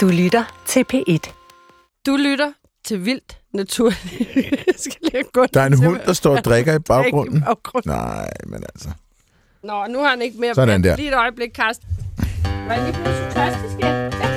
[0.00, 1.32] Du lytter til P1.
[2.06, 2.52] Du lytter
[2.84, 3.92] til vildt natur.
[4.36, 7.36] Jeg skal lige gå Der er en hund, der står og drikker i baggrunden.
[7.36, 7.90] i baggrunden.
[7.90, 8.88] Nej, men altså.
[9.62, 10.54] Nå, nu har han ikke mere.
[10.54, 10.96] Sådan der.
[10.96, 11.88] Lige et øjeblik, Karsten.
[12.44, 14.12] Var jeg lige så tørstig, skal jeg?
[14.22, 14.28] Ja.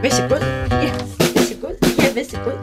[0.00, 0.40] Værsgod.
[0.70, 0.92] Ja,
[1.34, 1.74] værsgod.
[1.98, 2.56] Ja, værsgod.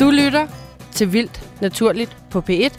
[0.00, 0.46] Du lytter
[0.92, 2.78] til Vildt Naturligt på P1.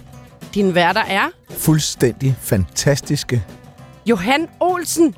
[0.53, 3.45] Din værter er Fuldstændig fantastiske.
[4.09, 5.15] Johan Olsen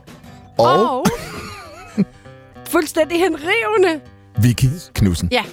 [0.57, 1.05] Og, og
[2.73, 4.01] fuldstændig henrivende.
[4.41, 5.29] Vicky Knudsen.
[5.31, 5.43] Ja,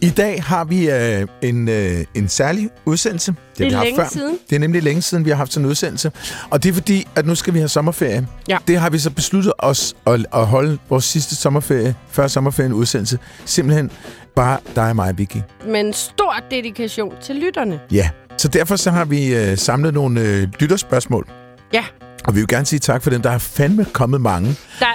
[0.00, 3.34] I dag har vi øh, en, øh, en særlig udsendelse.
[3.58, 4.38] Det er vi længe siden.
[4.50, 6.12] Det er nemlig længe siden, vi har haft sådan en udsendelse.
[6.50, 8.26] Og det er fordi, at nu skal vi have sommerferie.
[8.48, 8.58] Ja.
[8.68, 13.18] Det har vi så besluttet os at, at holde vores sidste sommerferie, før sommerferien udsendelse.
[13.44, 13.90] Simpelthen
[14.36, 15.36] bare dig og mig, Vicky.
[15.66, 17.80] med en stor dedikation til lytterne.
[17.92, 21.28] Ja, så derfor så har vi øh, samlet nogle øh, lytterspørgsmål.
[21.72, 21.84] Ja,
[22.24, 23.22] Og vi vil gerne sige tak for dem.
[23.22, 24.56] Der er fandme kommet mange.
[24.80, 24.86] der,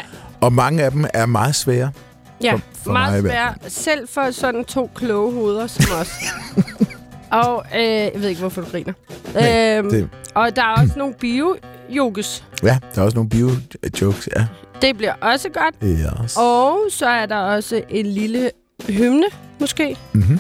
[0.41, 1.91] Og mange af dem er meget svære.
[2.43, 3.71] ja For- for mig meget hvert svært.
[3.71, 6.13] Selv for sådan to kloge hoveder som os.
[7.41, 8.93] og øh, jeg ved ikke, hvorfor du griner.
[9.33, 12.43] Nej, øhm, det- Og der er også nogle bio-jokes.
[12.63, 14.29] Ja, der er også nogle bio-jokes.
[14.35, 14.45] Ja.
[14.81, 15.75] Det bliver også godt.
[16.23, 16.35] Yes.
[16.37, 18.51] Og så er der også en lille
[18.89, 19.25] hymne,
[19.59, 19.97] måske.
[20.13, 20.39] Mm-hmm.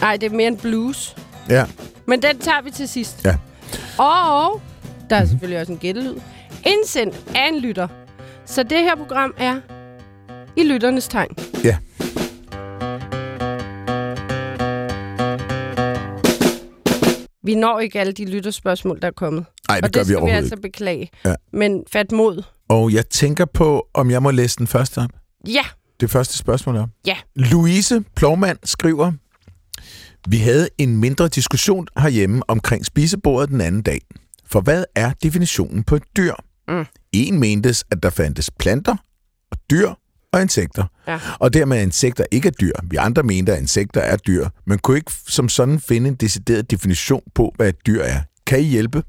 [0.00, 1.16] Nej, det er mere en blues.
[1.48, 1.64] Ja.
[2.06, 3.24] Men den tager vi til sidst.
[3.24, 3.36] Ja.
[3.98, 4.60] Og
[5.10, 6.14] der er selvfølgelig også en gættelyd.
[6.66, 7.88] Indsendt af en lytter.
[8.46, 9.60] Så det her program er
[10.56, 11.30] i lytternes tegn.
[11.64, 11.76] Ja.
[17.44, 19.44] Vi når ikke alle de lytterspørgsmål, der er kommet.
[19.68, 21.10] Nej, det og gør det vi skal vi overhovedet altså beklage.
[21.24, 21.34] Ja.
[21.52, 22.42] Men fat mod.
[22.68, 25.10] Og jeg tænker på, om jeg må læse den første op.
[25.48, 25.64] Ja,
[26.00, 26.86] Det første spørgsmål er.
[27.06, 27.16] Ja.
[27.36, 29.12] Louise Plovmand skriver,
[30.28, 34.00] Vi havde en mindre diskussion herhjemme omkring spisebordet den anden dag.
[34.52, 36.34] For hvad er definitionen på et dyr?
[36.68, 36.86] Mm.
[37.12, 38.96] En mentes, at der fandtes planter
[39.50, 39.90] og dyr
[40.32, 40.84] og insekter.
[41.06, 41.20] Ja.
[41.38, 42.72] Og dermed er insekter ikke er dyr.
[42.90, 46.70] Vi andre mente, at insekter er dyr, men kunne ikke som sådan finde en decideret
[46.70, 48.20] definition på, hvad et dyr er.
[48.46, 49.02] Kan I hjælpe?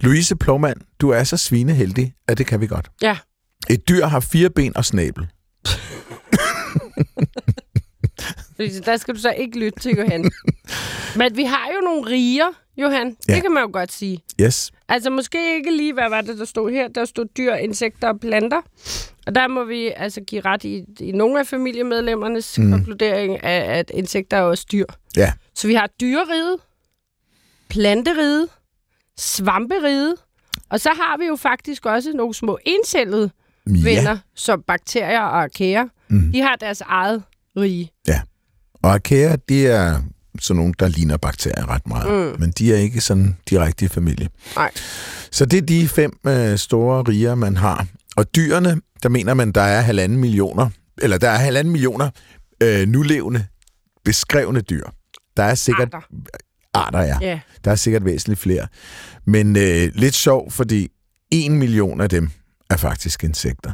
[0.00, 2.90] Louise Plovmand, du er så svineheldig, at det kan vi godt.
[3.02, 3.16] ja.
[3.70, 5.26] Et dyr har fire ben og snabel.
[8.84, 10.30] Der skal du så ikke lytte til, Johan.
[11.16, 12.48] Men vi har jo nogle riger,
[12.80, 13.06] Johan.
[13.06, 13.12] Ja.
[13.28, 13.34] Ja.
[13.34, 14.22] Det kan man jo godt sige.
[14.40, 14.70] Yes.
[14.88, 16.88] Altså måske ikke lige, hvad var det, der stod her?
[16.88, 18.60] Der stod dyr, insekter og planter.
[19.26, 22.70] Og der må vi altså give ret i, i nogle af familiemedlemmernes mm.
[22.70, 24.86] konkludering af, at insekter er også dyr.
[25.16, 25.32] Ja.
[25.54, 26.56] Så vi har dyreriget,
[27.68, 28.48] planteriget,
[29.18, 30.14] svamperiget,
[30.68, 33.30] og så har vi jo faktisk også nogle små encellede
[33.66, 35.86] venner, som bakterier og arkager.
[36.08, 36.32] Mm.
[36.32, 37.22] De har deres eget
[37.56, 37.90] rige.
[38.82, 40.02] Og arkager, det er
[40.40, 42.32] sådan nogle, der ligner bakterier ret meget.
[42.32, 42.40] Mm.
[42.40, 44.28] Men de er ikke sådan direkte i familie.
[44.56, 44.70] Nej.
[45.30, 47.86] Så det er de fem øh, store riger, man har.
[48.16, 50.70] Og dyrene, der mener man, der er halvanden millioner,
[51.02, 52.10] eller der er halvanden millioner
[52.62, 53.46] øh, nulevende
[54.04, 54.84] beskrevne dyr.
[55.36, 56.06] Der er sikkert Arter.
[56.74, 57.18] arter ja.
[57.20, 57.40] Ja.
[57.64, 58.66] Der er sikkert væsentligt flere.
[59.26, 60.88] Men øh, lidt sjov, fordi
[61.30, 62.30] en million af dem
[62.70, 63.72] er faktisk insekter.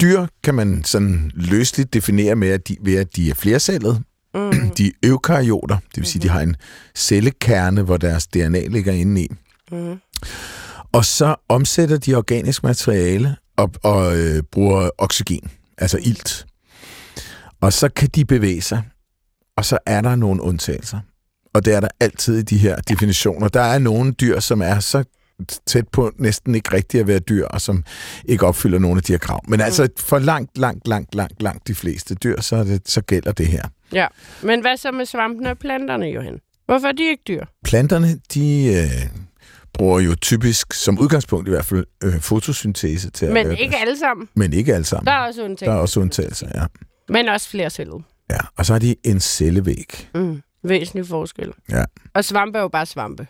[0.00, 4.02] Dyr kan man sådan løsligt definere med, at de, ved at de er flercellede.
[4.34, 4.70] Mm.
[4.78, 6.56] De er eukaryoter, det vil sige, de har en
[6.94, 9.28] cellekerne, hvor deres DNA ligger inde i.
[9.72, 10.00] Mm.
[10.92, 16.46] Og så omsætter de organisk materiale og, og øh, bruger oxygen, altså ilt.
[17.60, 18.82] Og så kan de bevæge sig,
[19.56, 20.98] og så er der nogle undtagelser.
[21.54, 23.48] Og det er der altid i de her definitioner.
[23.48, 25.04] Der er nogle dyr, som er så
[25.66, 27.84] tæt på næsten ikke rigtigt at være dyr, og som
[28.24, 29.40] ikke opfylder nogle af de her krav.
[29.48, 33.32] Men altså for langt, langt, langt, langt, langt de fleste dyr, så, det, så gælder
[33.32, 33.62] det her.
[33.92, 34.06] Ja.
[34.42, 36.38] Men hvad så med svampene og planterne, Johan?
[36.66, 37.44] Hvorfor er de ikke dyr?
[37.64, 39.20] Planterne, de øh,
[39.72, 43.72] bruger jo typisk, som udgangspunkt i hvert fald, øh, fotosyntese til at Men være ikke
[43.72, 44.28] deres- alle sammen.
[44.34, 45.06] Men ikke alle sammen.
[45.06, 45.72] Der er også Der undtagelser.
[45.74, 46.64] er også undtagelser, ja.
[47.08, 48.02] Men også flercellet.
[48.30, 48.38] ja.
[48.56, 50.08] Og så har de en cellevæg.
[50.14, 50.42] Mm.
[50.64, 51.52] Væsentlig forskel.
[51.70, 51.84] Ja.
[52.14, 53.26] Og svampe er jo bare svampe.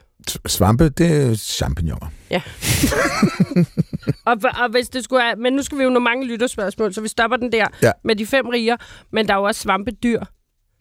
[0.47, 2.07] Svampe, det er champignoner.
[2.31, 2.43] Ja.
[4.31, 7.01] og, og hvis det skulle have, men nu skal vi jo nå mange lytterspørgsmål, så
[7.01, 7.91] vi stopper den der Ja.
[8.05, 8.77] med de fem riger.
[9.13, 10.21] Men der er jo også svampedyr,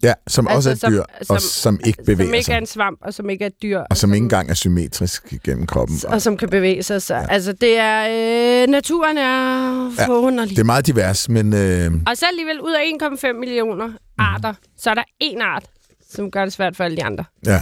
[0.04, 2.54] Ja, som Altså, også er et dyr, som- og som ikke bevæger som ikke sig.
[2.54, 3.80] er en svamp, og som ikke er et dyr.
[3.80, 5.98] Og som ikke engang er symmetrisk gennem kroppen.
[6.08, 7.02] og som kan bevæge sig.
[7.02, 7.26] Så, ja.
[7.30, 8.62] Altså, det er...
[8.64, 10.50] Øh, naturen er Ja, forunderlig.
[10.56, 14.90] Det er meget divers, men øh, Og så alligevel ud af 1,5 millioner arter, så
[14.90, 15.66] er der én art,
[16.10, 17.24] som gør det svært for alle de andre.
[17.46, 17.62] ja,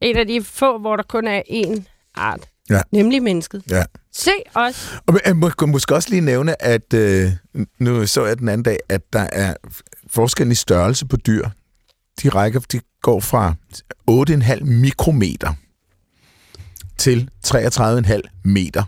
[0.00, 1.82] En af de få, hvor der kun er én
[2.14, 2.40] art.
[2.70, 2.80] Ja.
[2.92, 3.62] Nemlig mennesket.
[3.70, 3.82] ja.
[4.12, 4.94] Se os.
[5.06, 7.30] Og jeg må måske også lige nævne, at øh,
[7.78, 9.54] nu så jeg den anden dag, at der er
[10.16, 11.48] forskel i størrelse på dyr.
[12.22, 13.54] De rækker, de går fra
[14.10, 15.52] 8,5 mikrometer
[16.98, 18.84] til 33,5 meter.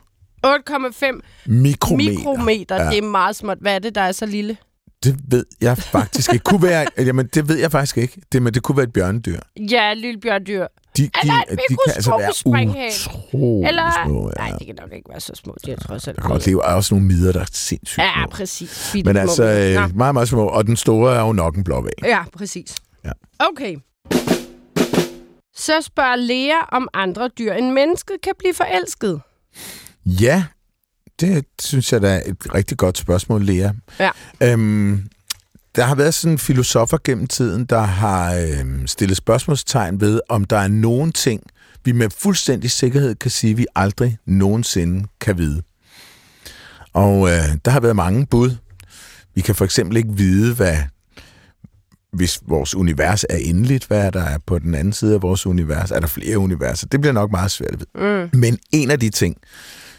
[0.47, 2.19] 8,5 mikrometer.
[2.19, 2.77] mikrometer.
[2.83, 2.91] Ja.
[2.91, 3.59] Det er meget småt.
[3.61, 4.57] Hvad er det, der er så lille?
[5.05, 6.45] Det ved jeg faktisk ikke.
[6.45, 8.21] Kunne være, jamen, det ved jeg faktisk ikke.
[8.33, 9.39] Det, men det kunne være et bjørnedyr.
[9.71, 10.67] Ja, lille bjørndyr.
[10.99, 13.93] De, de, Eller et de kan altså være utrolig Eller...
[14.05, 14.31] små.
[14.39, 14.55] Nej, Ja.
[14.59, 15.57] det kan nok ikke være så små.
[15.67, 16.17] De er trods alt.
[16.17, 18.31] Der kan leve også nogle midler, der er sindssygt Ja, små.
[18.31, 18.91] præcis.
[18.93, 20.47] Bitte Men altså, øh, meget, meget små.
[20.47, 21.93] Og den store er jo nok en blåvæg.
[22.05, 22.75] Ja, præcis.
[23.05, 23.11] Ja.
[23.41, 23.77] Okay.
[25.57, 29.21] Så spørger Lea, om andre dyr end mennesket kan blive forelsket.
[30.07, 30.45] Ja,
[31.21, 33.71] det synes jeg da er et rigtig godt spørgsmål, Lea.
[34.01, 34.11] Ja.
[34.43, 35.09] Øhm,
[35.79, 40.57] der har været sådan filosofer gennem tiden, der har øhm, stillet spørgsmålstegn ved, om der
[40.57, 41.43] er nogen ting,
[41.85, 45.63] vi med fuldstændig sikkerhed kan sige, vi aldrig nogensinde kan vide.
[46.93, 48.57] Og øh, der har været mange bud.
[49.35, 50.77] Vi kan for eksempel ikke vide, hvad
[52.13, 55.47] hvis vores univers er endeligt, hvad er der er på den anden side af vores
[55.47, 55.91] univers?
[55.91, 56.87] Er der flere universer?
[56.87, 58.29] Det bliver nok meget svært at vide.
[58.33, 58.39] Mm.
[58.41, 59.37] Men en af de ting,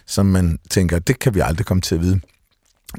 [0.06, 2.20] som man tænker, det kan vi aldrig komme til at vide,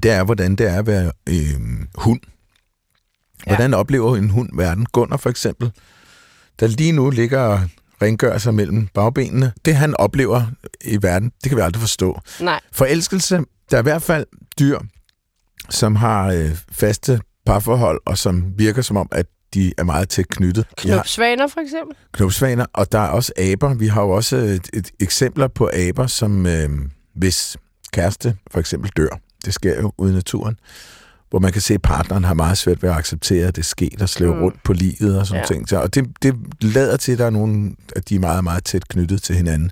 [0.03, 1.61] det er, hvordan det er at være øh,
[1.95, 2.21] hund.
[3.47, 4.87] Hvordan oplever en hund verden?
[4.93, 5.71] Gunnar for eksempel,
[6.61, 7.61] der lige nu ligger og
[8.03, 9.53] rengør sig mellem bagbenene.
[9.65, 10.43] Det han oplever
[10.85, 12.21] i verden, det kan vi aldrig forstå.
[12.41, 12.61] Nej.
[12.73, 13.41] Forelskelse,
[13.71, 14.27] der er i hvert fald
[14.59, 14.79] dyr,
[15.71, 20.29] som har øh, faste parforhold, og som virker som om, at de er meget tæt
[20.29, 20.67] knyttet.
[20.77, 21.97] Knopsvaner for eksempel.
[22.13, 23.75] knopsvaner, og der er også aber.
[23.75, 26.69] Vi har jo også et, et eksempler på aber, som øh,
[27.15, 27.57] hvis
[27.93, 29.21] kæreste for eksempel dør.
[29.45, 30.57] Det sker jo ude i naturen.
[31.31, 33.89] Hvor man kan se, at partneren har meget svært ved at acceptere, at det sker,
[33.99, 34.43] der slæver Mm.
[34.43, 35.55] rundt på livet og sådan Ja.
[35.55, 35.79] ting.
[35.79, 38.89] Og det, det lader til, at der er nogen, at de er meget, meget tæt
[38.89, 39.71] knyttet til hinanden.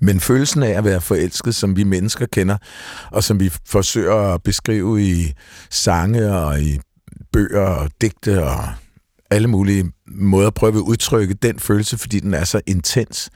[0.00, 2.56] Men følelsen af at være forelsket, som vi mennesker kender,
[3.10, 5.32] og som vi forsøger at beskrive i
[5.70, 6.80] sange og i
[7.32, 8.64] bøger og digte og
[9.30, 13.30] alle mulige måder at prøve at udtrykke den følelse, fordi den er så intens.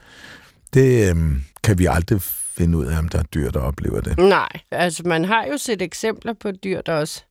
[0.75, 2.21] Det øhm, kan vi aldrig
[2.57, 4.19] finde ud af, om der er dyr, der oplever det.
[4.19, 7.25] Nej, altså man har jo set eksempler på dyr, der også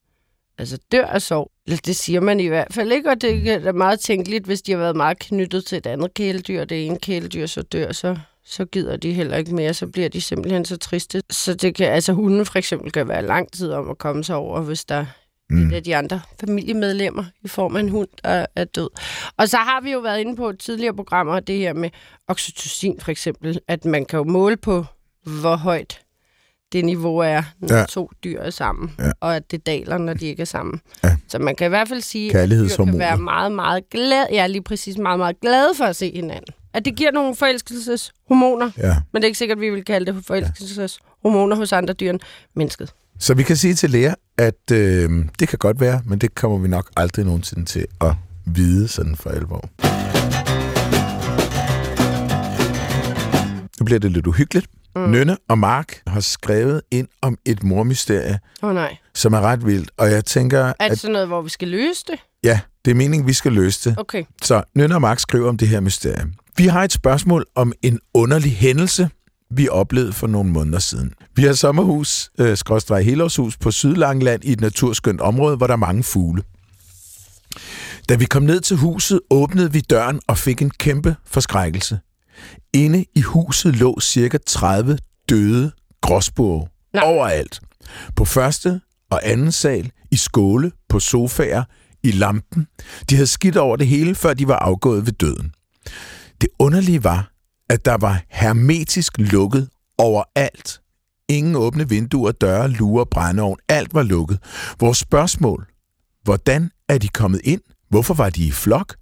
[0.58, 1.52] altså, dør af sorg.
[1.86, 4.80] Det siger man i hvert fald ikke, og det er meget tænkeligt, hvis de har
[4.80, 6.66] været meget knyttet til et andet kæledyr.
[6.66, 10.22] Det ene kæledyr så dør, så, så gider de heller ikke mere, så bliver de
[10.22, 11.22] simpelthen så triste.
[11.30, 14.36] Så det kan, altså hunden for eksempel kan være lang tid om at komme sig
[14.36, 15.06] over, hvis der
[15.50, 15.74] Mm.
[15.74, 18.90] af de andre familiemedlemmer i form af en hund, der er død.
[19.38, 21.90] Og så har vi jo været inde på tidligere programmer, det her med
[22.28, 24.86] oxytocin for eksempel, at man kan jo måle på,
[25.26, 26.02] hvor højt
[26.74, 27.86] det niveau er, når Ja.
[27.90, 29.12] to dyr er sammen, Ja.
[29.20, 30.80] og at det daler, når de ikke er sammen.
[31.04, 31.16] Ja.
[31.28, 34.48] Så man kan i hvert fald sige, at dyr kan være meget, meget glad, ja,
[34.48, 36.54] lige præcis meget, meget glade for at se hinanden.
[36.74, 38.96] At det giver nogle forelskelseshormoner, Ja.
[39.14, 42.20] men det er ikke sikkert, at vi vil kalde det forelskelseshormoner hos andre dyr end
[42.56, 42.94] mennesket.
[43.20, 45.10] Så vi kan sige til Lea, at øh,
[45.40, 48.14] det kan godt være, men det kommer vi nok aldrig nogensinde til at
[48.46, 49.70] vide sådan for alvor.
[53.80, 54.68] Nu bliver det lidt uhyggeligt.
[54.96, 55.10] Mm.
[55.12, 58.98] Nynne og Mark har skrevet ind om et mormysterie, oh, nej.
[59.16, 59.92] som er ret vildt.
[59.98, 62.20] Og jeg tænker, Er det at sådan noget, hvor vi skal løse det?
[62.44, 64.00] ja, det er meningen, vi skal løse det.
[64.00, 64.24] Okay.
[64.42, 66.26] Så Nynne og Mark skriver om det her mysterie.
[66.58, 69.10] Vi har et spørgsmål om en underlig hændelse,
[69.52, 71.14] vi oplevede for nogle måneder siden.
[71.36, 75.78] Vi har sommerhus, øh, skråstrej helårshus på Sydlangeland i et naturskønt område, hvor der er
[75.78, 76.44] mange fugle.
[78.10, 82.00] Da vi kom ned til huset, åbnede vi døren og fik en kæmpe forskrækkelse.
[82.74, 84.98] Inde i huset lå cirka 30
[85.30, 85.72] døde
[86.02, 87.04] gråsbue Nej.
[87.06, 87.62] overalt.
[88.16, 91.64] På første og anden sal, i skåle, på sofaer,
[92.04, 92.68] i lampen.
[93.10, 95.52] De havde skidt over det hele, før de var afgået ved døden.
[96.42, 97.32] Det underlige var,
[97.70, 100.82] at der var hermetisk lukket overalt.
[101.30, 103.58] Ingen åbne vinduer, døre, lurer, brændeovn.
[103.70, 104.40] Alt var lukket.
[104.80, 105.68] Vores spørgsmål.
[106.24, 107.62] Hvordan er de kommet ind?
[107.90, 108.96] Hvorfor var de i flok?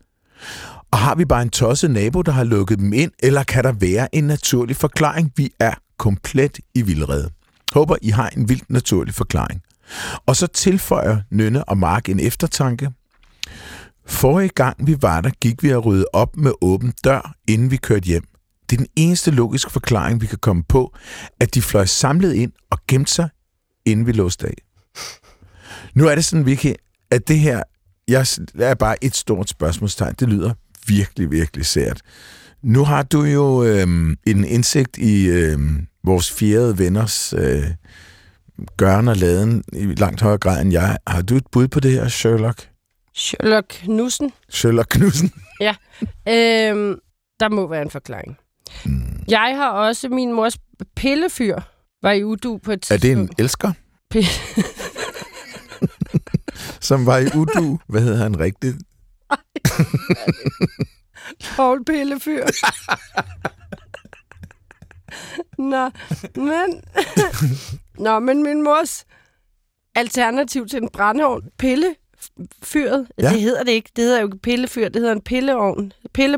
[0.92, 3.72] Og har vi bare en tosset nabo, der har lukket dem ind, eller kan der
[3.72, 5.32] være en naturlig forklaring?
[5.36, 7.30] Vi er komplet i vildrede.
[7.74, 9.62] Håber, I har en vildt naturlig forklaring.
[10.26, 12.92] Og så tilføjer Nynne og Mark en eftertanke.
[14.06, 17.78] Forrige gang vi var der, gik vi og rydde op med åben dør, inden vi
[17.78, 18.24] kørte hjem.
[18.70, 20.96] Det er den eneste logiske forklaring, vi kan komme på,
[21.40, 23.30] at de fløj samlet ind og gemte sig,
[23.86, 24.54] inden vi låste af.
[25.94, 26.74] Nu er det sådan, Vicky,
[27.12, 27.64] at det her
[28.08, 28.28] jeg
[28.60, 30.16] er bare et stort spørgsmålstegn.
[30.20, 30.54] Det lyder
[30.88, 32.02] virkelig, virkelig sært.
[32.64, 37.64] Nu har du jo øhm, en indsigt i øhm, vores fjerde venners øh,
[38.78, 40.98] gøren og laden i langt højere grad end jeg.
[41.08, 42.68] Har du et bud på det her, Sherlock?
[43.16, 44.32] Sherlock Knudsen.
[44.50, 45.32] Sherlock Knudsen?
[46.30, 46.96] Øhm,
[47.40, 48.38] der må være en forklaring.
[48.86, 49.24] Mm.
[49.28, 50.58] Jeg har også min mors
[50.96, 51.60] pillefyr,
[52.04, 53.02] var i udu på et Er tidspunkt.
[53.04, 53.72] det en elsker,
[54.16, 54.62] P-
[56.90, 57.80] som var i udu?
[57.88, 58.78] Hvad hedder han rigtigt?
[61.56, 62.46] Paul Pillefyr.
[65.58, 65.90] Nå,
[66.36, 66.82] men...
[68.00, 69.06] Nå, men min mors
[69.96, 73.24] alternativ til en brændeovn, pillefyret, Ja.
[73.24, 73.30] ja.
[73.34, 75.94] det hedder det ikke, det hedder jo ikke pillefyr, det hedder en pilleovn.
[76.14, 76.38] Pille...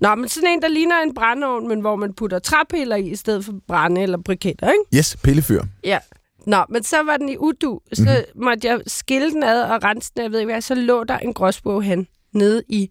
[0.00, 3.16] Nå, men sådan en, der ligner en brændeovn, men hvor man putter træpiller i, i
[3.16, 4.96] stedet for brænde eller briketter, ikke?
[4.98, 5.62] Yes, pillefyr.
[5.84, 5.98] Ja.
[6.46, 8.10] Nå, men så var den i udu, så Mhm.
[8.10, 8.44] mm-hmm.
[8.44, 11.18] måtte jeg skille den ad og rense den, jeg ved ikke hvad, så lå der
[11.18, 12.06] en gråsbog hen
[12.36, 12.90] nede i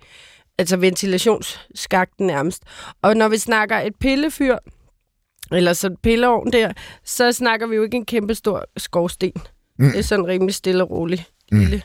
[0.57, 2.63] altså ventilationsskakten nærmest.
[3.01, 4.57] Og når vi snakker et pillefyr,
[5.51, 6.73] eller sådan pilleovn der,
[7.05, 9.31] så snakker vi jo ikke en kæmpe stor skorsten.
[9.79, 9.91] Mm.
[9.91, 11.25] Det er sådan rimelig stille og rolig.
[11.51, 11.59] Mm.
[11.59, 11.81] Lille,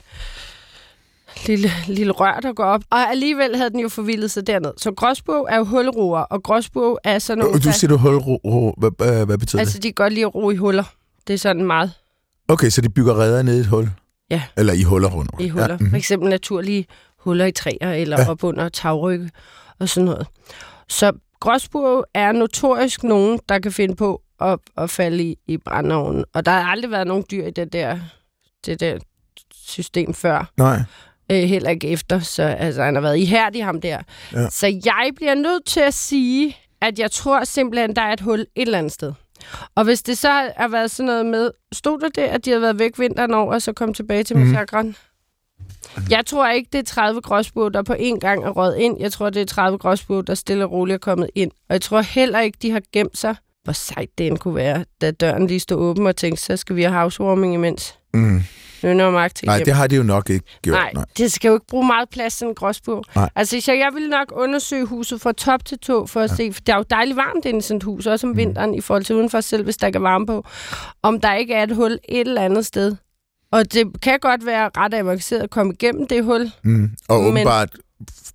[1.46, 2.82] lille, lille rør, der går op.
[2.90, 4.72] Og alligevel havde den jo forvildet sig derned.
[4.76, 7.54] Så gråsbog er jo hulroer, og gråsbog er sådan nogle...
[7.54, 9.82] Og du siger du hul, ro, ro, hvad, hvad, betyder altså, det?
[9.82, 10.84] de kan godt lide at ro i huller.
[11.26, 11.92] Det er sådan meget
[12.48, 13.90] Okay, så de bygger redder ned i et hul?
[14.30, 14.42] Ja.
[14.56, 15.30] Eller i huller rundt.
[15.40, 15.68] i huller.
[15.70, 15.90] Ja, mhm.
[15.90, 16.86] For eksempel naturlige
[17.20, 18.30] huller i træer, eller Ja.
[18.30, 19.30] op under tagrygge
[19.78, 20.26] og sådan noget.
[20.88, 26.24] Så gråsbog er notorisk nogen, der kan finde på at, at falde i, i brændeovnen.
[26.34, 27.98] Og der har aldrig været nogen dyr i det der,
[28.66, 28.98] det der
[29.54, 30.50] system før.
[30.56, 30.78] Nej.
[31.30, 33.98] Øh, heller ikke efter, så altså, han har været ihærdig ham der.
[34.32, 34.48] Ja.
[34.50, 38.40] Så jeg bliver nødt til at sige, at jeg tror simpelthen, der er et hul
[38.40, 39.12] et eller andet sted.
[39.74, 42.62] Og hvis det så har været sådan noget med, stod der det, at de havde
[42.62, 44.46] været væk vinteren over, og så kom tilbage til Mhm.
[44.46, 44.96] massakren?
[46.10, 48.96] Jeg tror ikke, det er 30 gråsbog, der på én gang er røget ind.
[49.00, 51.50] Jeg tror, det er 30 gråsbog, der stille og roligt er kommet ind.
[51.68, 53.36] Og jeg tror heller ikke, de har gemt sig.
[53.64, 56.76] Hvor sejt det end kunne være, da døren lige stod åben og tænkte, så skal
[56.76, 57.94] vi have housewarming imens.
[58.14, 58.42] Mm.
[58.82, 59.64] Nu er magt til Nej, hjem.
[59.64, 60.74] det har de jo nok ikke gjort.
[60.74, 63.04] Nej, Nej, det skal jo ikke bruge meget plads, sådan en gråsbog.
[63.16, 63.30] Nej.
[63.36, 66.36] Altså, så jeg vil nok undersøge huset fra top til tå, for at ja.
[66.36, 68.74] se, for det er jo dejligt varmt inde i sådan et hus, også om vinteren,
[68.74, 70.44] i forhold til udenfor selv, hvis der ikke er varme på.
[71.02, 72.96] Om der ikke er et hul et eller andet sted.
[73.52, 76.50] Og det kan godt være ret avanceret at komme igennem det hul.
[76.62, 76.90] Mm.
[77.08, 77.76] Og Men- åbenbart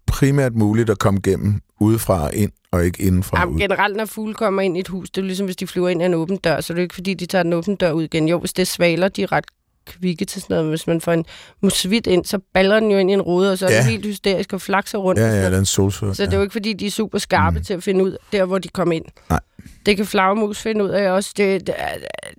[0.08, 3.60] primært muligt at komme igennem udefra og ind, og ikke indenfra Jamen, ud.
[3.60, 6.02] generelt, når fugle kommer ind i et hus, det er ligesom, hvis de flyver ind
[6.02, 8.04] af en åben dør, så det er ikke, fordi de tager den åbne dør ud
[8.04, 8.28] igen.
[8.30, 9.46] Jo, hvis det er svaler, de er ret
[9.86, 10.70] kvikke til sådan noget.
[10.70, 11.26] Hvis man får en
[11.62, 13.78] musvit ind, så baller den jo ind i en rude, og så er Ja.
[13.78, 15.20] den helt hysterisk og flakser rundt.
[15.22, 15.46] Ja, ja, noget.
[15.46, 16.14] eller en solsø.
[16.14, 17.64] Så det er jo ikke, fordi de er super skarpe mm.
[17.66, 19.06] til at finde ud der, hvor de kom ind.
[19.30, 19.40] Nej.
[19.86, 21.32] Det kan flagermus finde ud af også.
[21.38, 22.30] Det, det er, er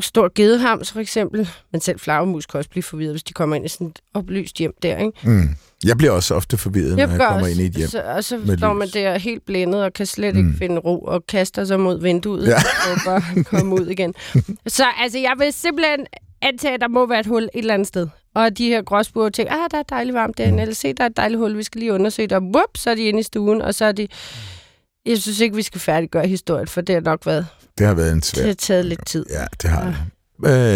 [0.00, 1.48] stor gedehams for eksempel.
[1.72, 4.56] Men selv flagermus kan også blive forvirret, hvis de kommer ind i sådan et oplyst
[4.56, 5.12] hjem der, ikke?
[5.22, 5.48] Mm.
[5.84, 7.50] Jeg bliver også ofte forvirret, når jeg kommer også.
[7.50, 7.88] ind i et hjem.
[7.88, 10.46] Så, og så står man der helt blændet og kan slet Mm.
[10.46, 12.54] ikke finde ro og kaster sig mod vinduet Ja.
[12.90, 14.14] og bare komme ud igen.
[14.66, 16.06] Så altså, jeg vil simpelthen
[16.42, 18.08] antage, at der må være et hul et eller andet sted.
[18.34, 21.08] Og de her gråsbuer tænker, ah, der er dejligt varmt derinde, eller se, der er
[21.08, 22.36] et dejligt hul, vi skal lige undersøge det.
[22.36, 24.08] Og whoop, så er de inde i stuen, og så er de...
[25.06, 27.46] Jeg synes ikke, vi skal færdiggøre historien, for det har nok været...
[27.80, 28.46] Det har været en Det svær.
[28.46, 29.26] har taget lidt tid.
[29.30, 29.96] Ja, det har det.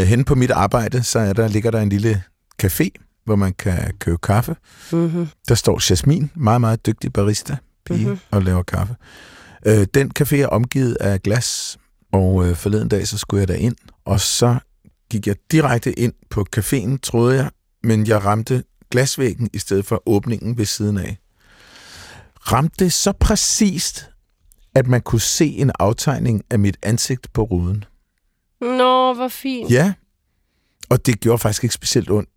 [0.01, 2.23] Øh, hen på mit arbejde, så er der, ligger der en lille
[2.63, 2.89] café,
[3.25, 4.57] hvor man kan købe kaffe.
[4.93, 5.29] Mm-hmm.
[5.49, 7.57] Der står Jasmin, meget, meget dygtig barista,
[7.87, 8.07] pige, Mhm.
[8.09, 8.21] mm-hmm.
[8.31, 8.97] og laver kaffe.
[9.67, 11.79] Øh, den café er omgivet af glas,
[12.13, 14.57] og øh, forleden dag, så skulle jeg derind, og så
[15.11, 17.51] gik jeg direkte ind på caféen, troede jeg,
[17.83, 21.19] men jeg ramte glasvæggen i stedet for åbningen ved siden af.
[22.53, 24.11] Ramte så præcist,
[24.75, 27.85] at man kunne se en aftegning af mit ansigt på ruden.
[28.61, 29.71] Nå, hvor fint.
[29.71, 29.93] Ja,
[30.89, 32.29] og det gjorde faktisk ikke specielt ondt.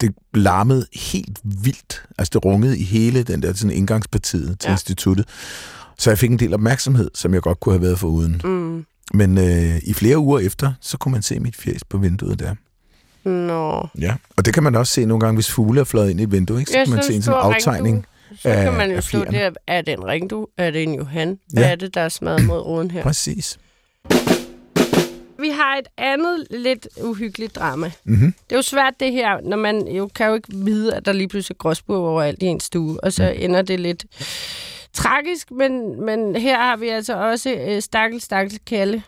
[0.00, 2.02] Det larmede helt vildt.
[2.18, 4.72] Altså det rungede i hele den der sådan indgangspartiet til ja.
[4.74, 5.28] Instituttet.
[5.98, 8.40] Så jeg fik en del opmærksomhed, som jeg godt kunne have været for uden.
[8.44, 8.86] Mm.
[9.14, 12.54] Men øh, i flere uger efter, så kunne man se mit fjes på vinduet der.
[13.28, 13.88] Nå.
[13.98, 14.14] Ja.
[14.36, 16.32] Og det kan man også se nogle gange, hvis fugle er fløjet ind i et
[16.32, 16.58] vindue.
[16.58, 16.70] Ikke?
[16.70, 18.06] Så Ja, kan man se en sådan aftegning.
[18.38, 19.56] Så af- kan man jo slå det.
[19.66, 20.46] Er det en ringdu?
[20.58, 21.38] Er det en Johan?
[21.52, 21.70] Hvad Ja.
[21.70, 23.02] er det, der er smadret mod ruden her?
[23.02, 23.58] Præcis.
[25.38, 27.90] Vi har et andet lidt uhyggeligt drama.
[28.04, 28.32] Mm-hmm.
[28.32, 31.12] Det er jo svært det her, når man jo kan jo ikke vide, at der
[31.12, 34.04] lige pludselig er gråsbog overalt i en stue, og så ender det lidt
[34.92, 39.02] tragisk, men, men her har vi altså også øh, stakkel, stakkel Kalle.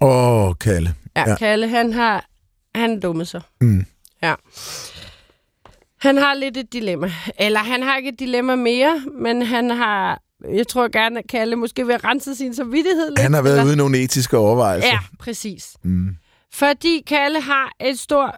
[0.00, 0.94] Åh, Kalle.
[1.16, 1.30] Ja, Ja.
[1.30, 2.24] ja, Kalle, han har
[2.74, 3.40] han dummet sig.
[3.60, 3.86] Mm.
[4.22, 4.34] Ja.
[6.00, 7.12] Han har lidt et dilemma.
[7.38, 11.56] Eller han har ikke et dilemma mere, men han har, jeg tror gerne, at Kalle
[11.56, 13.18] måske vil rense sin samvittighed lidt.
[13.18, 14.88] Han har været eller- ude i nogle etiske overvejelser.
[14.88, 15.76] Ja, præcis.
[15.84, 16.08] Mm.
[16.52, 18.34] Fordi Kalle har et stort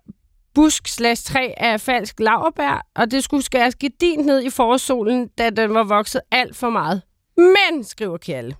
[0.54, 5.50] busk slash træ af falsk laverbær, og det skulle skæres gedint ned i forsolen, da
[5.50, 7.02] den var vokset alt for meget.
[7.36, 8.54] Men, skriver Kalle,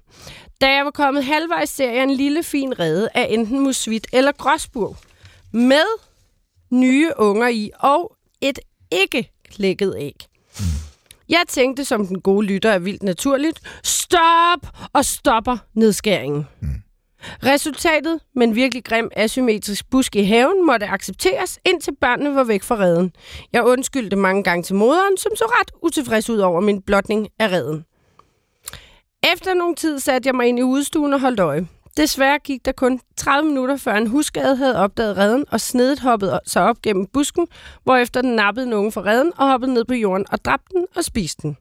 [0.61, 4.33] da jeg var kommet halvvejs, ser jeg en lille fin rede af enten musvit eller
[4.33, 4.97] gråsburg,
[5.53, 5.85] med
[6.73, 8.59] nye unger i og et
[8.91, 10.27] ikke klækket æg.
[11.29, 16.47] Jeg tænkte, som den gode lytter er vildt naturligt, stop og stopper nedskæringen.
[17.23, 22.77] Resultatet, men virkelig grim asymmetrisk busk i haven, måtte accepteres, indtil børnene var væk fra
[22.77, 23.13] redden.
[23.53, 27.53] Jeg undskyldte mange gange til moderen, som så ret utilfreds ud over min blotning af
[27.53, 27.85] redden.
[29.33, 31.69] Efter nogle tid satte jeg mig ind i udstuen og holdt øje.
[31.97, 36.41] Desværre gik der kun 30 minutter, før en husgade havde opdaget redden og snedet hoppede
[36.47, 37.47] sig op gennem busken,
[37.85, 41.05] hvorefter den nappede nogen fra redden og hoppede ned på jorden og dræbte den og
[41.05, 41.57] spiste den.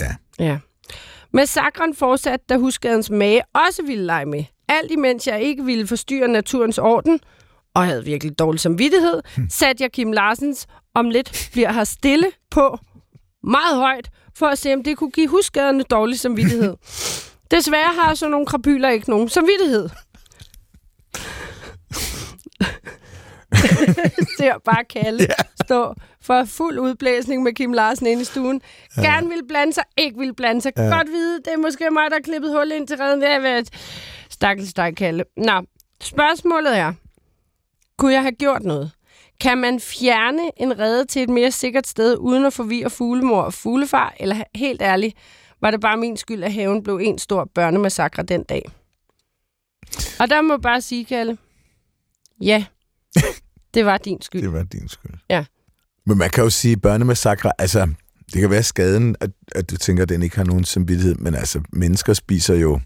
[0.00, 0.14] Ja.
[0.38, 0.58] Ja.
[1.32, 4.44] Massakren fortsatte, da husgadens mage også ville lege med.
[4.68, 7.20] Alt imens jeg ikke ville forstyrre naturens orden,
[7.74, 9.50] og havde virkelig dårlig samvittighed, hmm.
[9.50, 12.78] satte jeg Kim Larsens om lidt bliver her stille på
[13.42, 16.76] meget højt, for at se, om det kunne give husgaderne dårlig samvittighed.
[17.50, 19.88] Desværre har sådan nogle krapyler ikke nogen samvittighed.
[24.38, 25.64] ser bare Kalle ja.
[25.64, 28.62] stå for fuld udblæsning med Kim Larsen inde i stuen.
[28.96, 29.02] Ja.
[29.02, 30.72] Gerne vil blande sig, ikke vil blande sig.
[30.76, 30.82] Ja.
[30.82, 33.20] Godt vide, det er måske mig, der har klippet hul ind til redden.
[33.20, 33.62] Det er
[34.30, 35.24] stakkels dig, Kalle.
[35.36, 35.62] Nå,
[36.00, 36.92] spørgsmålet er,
[37.98, 38.90] kunne jeg have gjort noget?
[39.40, 43.54] Kan man fjerne en redde til et mere sikkert sted, uden at forvirre fuglemor og
[43.54, 44.14] fuglefar?
[44.20, 45.14] Eller helt ærligt,
[45.60, 48.62] var det bare min skyld, at haven blev en stor børnemassakre den dag?
[50.20, 51.38] Og der må jeg bare sige, Kalle,
[52.40, 52.64] ja,
[53.74, 54.42] det var din skyld.
[54.42, 55.14] Det var din skyld.
[55.30, 55.44] Ja.
[56.06, 57.88] Men man kan jo sige, børnemassakre, altså,
[58.32, 61.34] det kan være skaden, at, at du tænker, at den ikke har nogen samvittighed, men
[61.34, 62.80] altså, mennesker spiser jo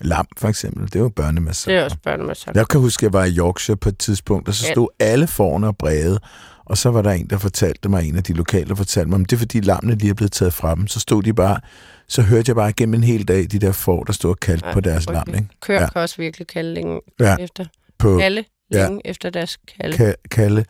[0.00, 0.84] lam, for eksempel.
[0.84, 1.74] Det er jo børnemassakre.
[1.74, 2.58] Det er også børnemassakre.
[2.58, 5.04] Jeg kan huske, at jeg var i Yorkshire på et tidspunkt, og så stod ja.
[5.04, 6.20] alle forne og brede,
[6.66, 9.20] og så var der en, der fortalte mig, en af de lokale, der fortalte mig,
[9.20, 10.86] at det er fordi lammene lige er blevet taget fra dem.
[10.86, 11.60] Så stod de bare,
[12.08, 14.66] så hørte jeg bare gennem en hel dag, de der får, der stod og kaldte
[14.66, 15.28] ja, på deres lam.
[15.28, 15.46] Ikke?
[15.60, 15.88] Kør ja.
[15.90, 17.36] kan også virkelig kalde længe ja.
[17.36, 17.64] efter.
[17.98, 19.10] På, alle længe ja.
[19.10, 20.10] efter deres kalde.
[20.10, 20.64] Ka- kalde.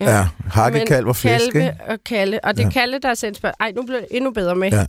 [0.00, 1.84] Ja, hakkekalv og flæsk, Kalve ikke?
[1.88, 2.44] og Kalle.
[2.44, 2.72] Og det er ja.
[2.72, 3.56] Kalle, der har sendt spørgsmål.
[3.60, 4.70] Ej, nu bliver det endnu bedre med.
[4.72, 4.86] Ja.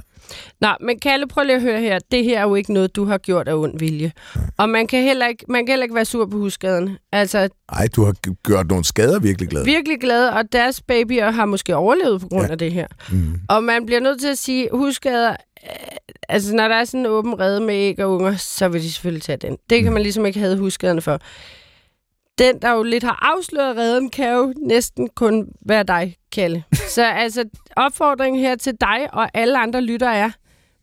[0.62, 2.00] Nå, men Kalle, prøv lige at høre her.
[2.12, 4.12] Det her er jo ikke noget, du har gjort af ond vilje.
[4.36, 4.42] Ja.
[4.58, 6.98] Og man kan, heller ikke, man kan heller ikke være sur på husskaderne.
[7.12, 8.14] Altså, Ej, du har
[8.46, 9.66] gjort nogle skader virkelig glade.
[9.66, 12.52] Virkelig glade, og deres babyer har måske overlevet på grund ja.
[12.52, 12.88] af det her.
[13.12, 13.40] Mm.
[13.50, 15.98] Og man bliver nødt til at sige, husskader, øh,
[16.30, 18.92] altså når der er sådan en åben rede med æg og unger, så vil de
[18.92, 19.58] selvfølgelig tage den.
[19.70, 19.94] Det kan mm.
[19.94, 21.20] man ligesom ikke have husskaderne for
[22.38, 26.64] den, der jo lidt har afsløret redden, kan jo næsten kun være dig, Kalle.
[26.96, 30.32] Så altså, opfordringen her til dig og alle andre lytter er,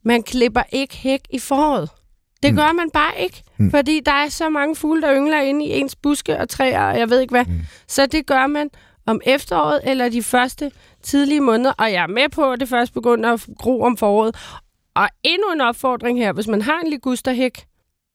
[0.04, 1.90] man klipper ikke hæk i foråret.
[2.42, 2.56] Det mm.
[2.56, 3.70] gør man bare ikke, mm.
[3.70, 6.98] fordi der er så mange fugle, der yngler inde i ens buske og træer, og
[6.98, 7.44] jeg ved ikke hvad.
[7.44, 7.60] Mm.
[7.88, 8.70] Så det gør man
[9.06, 10.70] om efteråret eller de første
[11.02, 14.36] tidlige måneder, og jeg er med på, at det først begynder at gro om foråret.
[14.94, 17.64] Og endnu en opfordring her, hvis man har en ligusterhæk,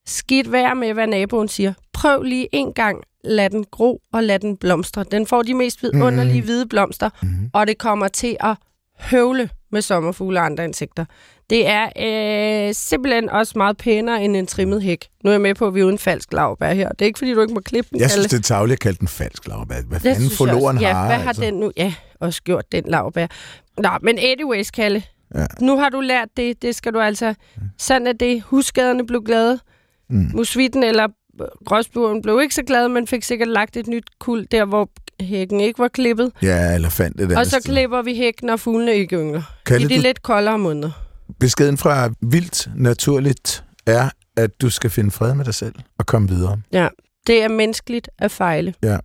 [0.08, 1.72] skidt vær med, hvad naboen siger.
[1.92, 5.04] Prøv lige en gang lad den gro og lad den blomstre.
[5.10, 6.44] Den får de mest vidunderlige mm.
[6.44, 7.50] hvide blomster, mm.
[7.52, 8.56] og det kommer til at
[8.98, 11.04] høvle med sommerfugle og andre insekter.
[11.50, 11.88] Det er
[12.68, 15.08] øh, simpelthen også meget pænere end en trimmet hæk.
[15.24, 16.88] Nu er jeg med på, at vi er uden falsk lavbær her.
[16.88, 18.00] Det er ikke, fordi du ikke må klippe den.
[18.00, 19.74] Jeg synes, det er tageligt at kalde den falsk lavbær.
[19.88, 21.06] Hvad det fanden forloren ja, har?
[21.06, 21.42] hvad har altså?
[21.42, 21.72] den nu?
[21.76, 23.26] Ja, også gjort den lavbær.
[23.78, 25.02] Nå, men anyways, Kalle.
[25.34, 25.46] Ja.
[25.60, 26.62] Nu har du lært det.
[26.62, 27.34] Det skal du altså...
[27.78, 28.42] Sådan er det.
[28.42, 29.58] Husskaderne blev glade.
[30.10, 30.30] Mm.
[30.34, 31.08] Musvitten eller
[31.66, 34.90] gråsburen blev ikke så glad, men fik sikkert lagt et nyt kul der, hvor
[35.20, 36.32] hækken ikke var klippet.
[36.42, 37.72] Ja, eller fandt det Og så sted.
[37.72, 39.42] klipper vi hækken, når fuglene ikke yngler.
[39.66, 40.02] Kalle, I de du...
[40.02, 40.90] lidt koldere måneder.
[41.40, 46.28] Beskeden fra vildt naturligt er, at du skal finde fred med dig selv og komme
[46.28, 46.60] videre.
[46.72, 46.88] Ja,
[47.26, 48.74] det er menneskeligt at fejle.
[48.82, 48.98] Ja.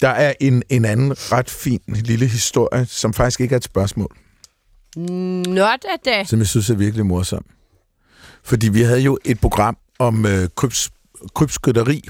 [0.00, 4.16] Der er en, en anden ret fin lille historie, som faktisk ikke er et spørgsmål.
[4.96, 6.24] Not a day.
[6.24, 7.44] Som jeg synes er virkelig morsom.
[8.44, 10.90] Fordi vi havde jo et program om øh, kryps,
[11.34, 12.02] krybskytteri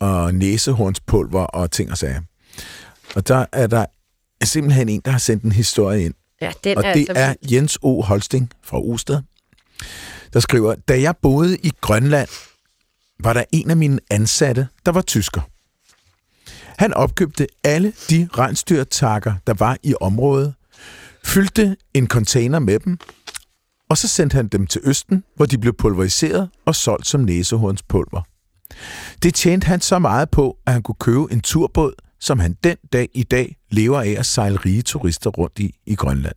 [0.00, 2.20] og næsehornspulver og ting og sager.
[3.14, 3.86] Og der er der
[4.44, 6.14] simpelthen en, der har sendt en historie ind.
[6.40, 7.22] Ja, den og er det altså...
[7.22, 8.02] er Jens O.
[8.02, 9.22] Holsting fra Osted,
[10.32, 12.28] der skriver, da jeg boede i Grønland,
[13.20, 15.40] var der en af mine ansatte, der var tysker.
[16.78, 20.54] Han opkøbte alle de rensdyrtakker, der var i området,
[21.28, 22.98] fyldte en container med dem,
[23.90, 28.22] og så sendte han dem til Østen, hvor de blev pulveriseret og solgt som næsehornspulver.
[29.22, 32.76] Det tjente han så meget på, at han kunne købe en turbåd, som han den
[32.92, 36.36] dag i dag lever af at sejle rige turister rundt i i Grønland.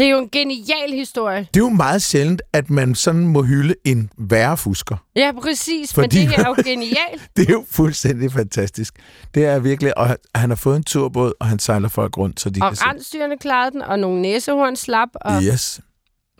[0.00, 1.38] Det er jo en genial historie.
[1.38, 4.96] Det er jo meget sjældent, at man sådan må hylde en værre fusker.
[5.16, 7.30] Ja, præcis, Fordi, men det her er jo genialt.
[7.36, 8.94] det er jo fuldstændig fantastisk.
[9.34, 12.50] Det er virkelig, og han har fået en turbåd, og han sejler folk rundt, så
[12.50, 15.08] de og kan Og rensdyrene klarede den, og nogle næsehorn slap.
[15.14, 15.42] Og...
[15.42, 15.80] Yes.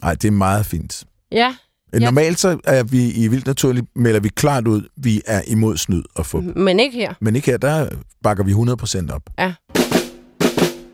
[0.02, 1.04] Nej, det er meget fint.
[1.32, 1.54] Ja.
[1.92, 6.02] Normalt så er vi i Vildt Naturligt, melder vi klart ud, vi er imod snyd
[6.14, 6.44] og fup.
[6.56, 7.14] Men ikke her.
[7.20, 7.88] Men ikke her, der
[8.22, 9.22] bakker vi 100% op.
[9.38, 9.52] Ja.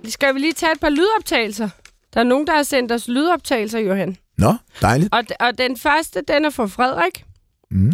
[0.08, 1.68] Skal vi lige tage et par lydoptagelser?
[2.16, 4.16] Der er nogen, der har sendt os lydoptagelser, Johan.
[4.38, 5.14] Nå, dejligt.
[5.14, 7.24] Og, og den første, den er fra Frederik.
[7.70, 7.92] Mm.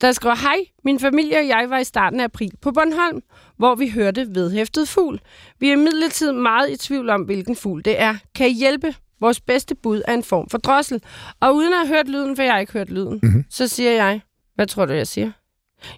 [0.00, 3.22] der skriver, Hej, min familie og jeg var i starten af april på Bornholm,
[3.56, 5.20] hvor vi hørte vedhæftet fugl.
[5.58, 8.14] Vi er imidlertid meget i tvivl om, hvilken fugl det er.
[8.34, 8.94] Kan I hjælpe?
[9.20, 11.02] Vores bedste bud er en form for drossel.
[11.40, 13.44] Og uden at have hørt lyden, for jeg har ikke hørt lyden, mm-hmm.
[13.50, 14.20] så siger jeg,
[14.54, 15.30] hvad tror du, jeg siger?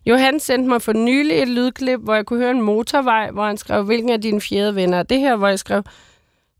[0.06, 3.56] Johan sendte mig for nylig et lydklip, hvor jeg kunne høre en motorvej, hvor han
[3.56, 5.82] skrev, hvilken af dine fjerde venner er det her, hvor jeg skrev,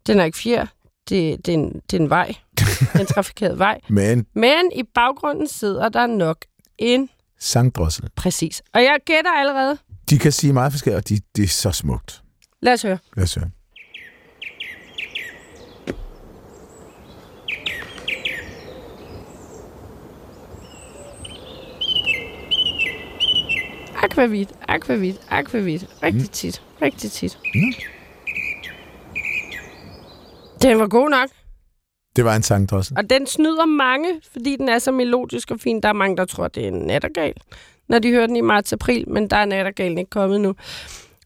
[0.07, 0.67] den er ikke fjer,
[1.09, 2.35] det, det, er, en, det er en vej,
[3.01, 3.81] en trafikeret vej.
[3.89, 6.37] Men Men i baggrunden sidder der nok
[6.79, 8.09] en sangdrossel.
[8.17, 8.63] præcis.
[8.75, 9.79] Og jeg gætter allerede.
[10.11, 12.23] De kan sige meget forskelligt, og de, det er så smukt.
[12.63, 12.99] Lad os høre.
[13.17, 13.51] Lad os høre.
[24.03, 25.87] Aquavit, aquavit, aquavit.
[26.03, 27.39] Rigtig tit, rigtig tit.
[27.55, 27.73] Mm.
[30.65, 31.29] Den var god nok.
[32.17, 32.97] Det var en sangdrossel.
[32.97, 35.81] Og den snyder mange, fordi den er så melodisk og fin.
[35.81, 37.35] Der er mange, der tror, det er en nattergal,
[37.89, 40.55] når de hører den i marts-april, men der er nattergalen ikke kommet nu.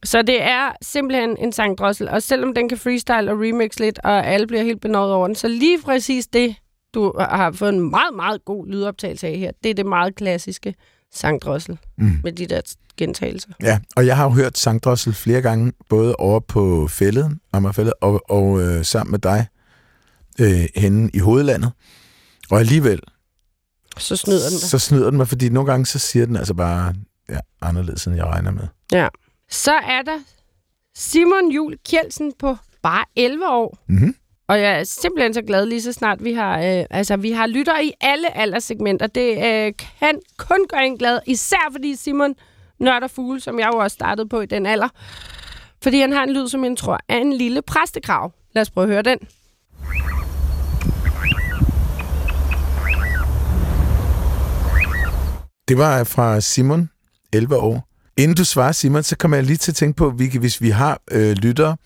[0.04, 4.26] Så det er simpelthen en sangdrossel, og selvom den kan freestyle og remix lidt, og
[4.26, 6.54] alle bliver helt benådet over den, så lige præcis det,
[6.94, 10.74] du har fået en meget, meget god lydoptagelse af her, det er det meget klassiske
[11.14, 12.20] sangdrossel Mm.
[12.24, 12.60] med de der
[12.96, 13.48] gentagelser.
[13.62, 18.30] Ja, og jeg har jo hørt sangdrossel flere gange, både over på fælden, Amagerfællet, og,
[18.30, 19.46] og øh, sammen med dig
[20.40, 21.72] øh, henne i hovedlandet.
[22.50, 23.00] Og alligevel,
[23.98, 24.68] Så snyder den dig.
[24.68, 26.94] så snyder den mig, fordi nogle gange så siger den altså bare
[27.28, 28.66] ja, anderledes, end jeg regner med.
[28.92, 29.08] Ja.
[29.50, 30.18] Så er der
[30.96, 33.78] Simon Jul Kjeldsen på bare 11 år.
[33.88, 34.14] Mm-hmm.
[34.48, 37.46] Og jeg er simpelthen så glad lige så snart vi har, øh, altså, vi har
[37.46, 39.06] lytter i alle alderssegmenter.
[39.06, 42.34] Det øh, kan kun gøre en glad, især fordi Simon
[42.80, 44.88] nørder fugle, som jeg jo også startede på i den alder.
[45.82, 48.32] Fordi han har en lyd, som jeg tror er en lille præstekrav.
[48.54, 49.18] Lad os prøve at høre den.
[55.68, 56.90] Det var fra Simon,
[57.32, 57.88] 11 år.
[58.16, 60.70] Inden du svarer, Simon, så kommer jeg lige til at tænke på, Vicky, hvis vi
[60.70, 61.76] har øh, lyttere,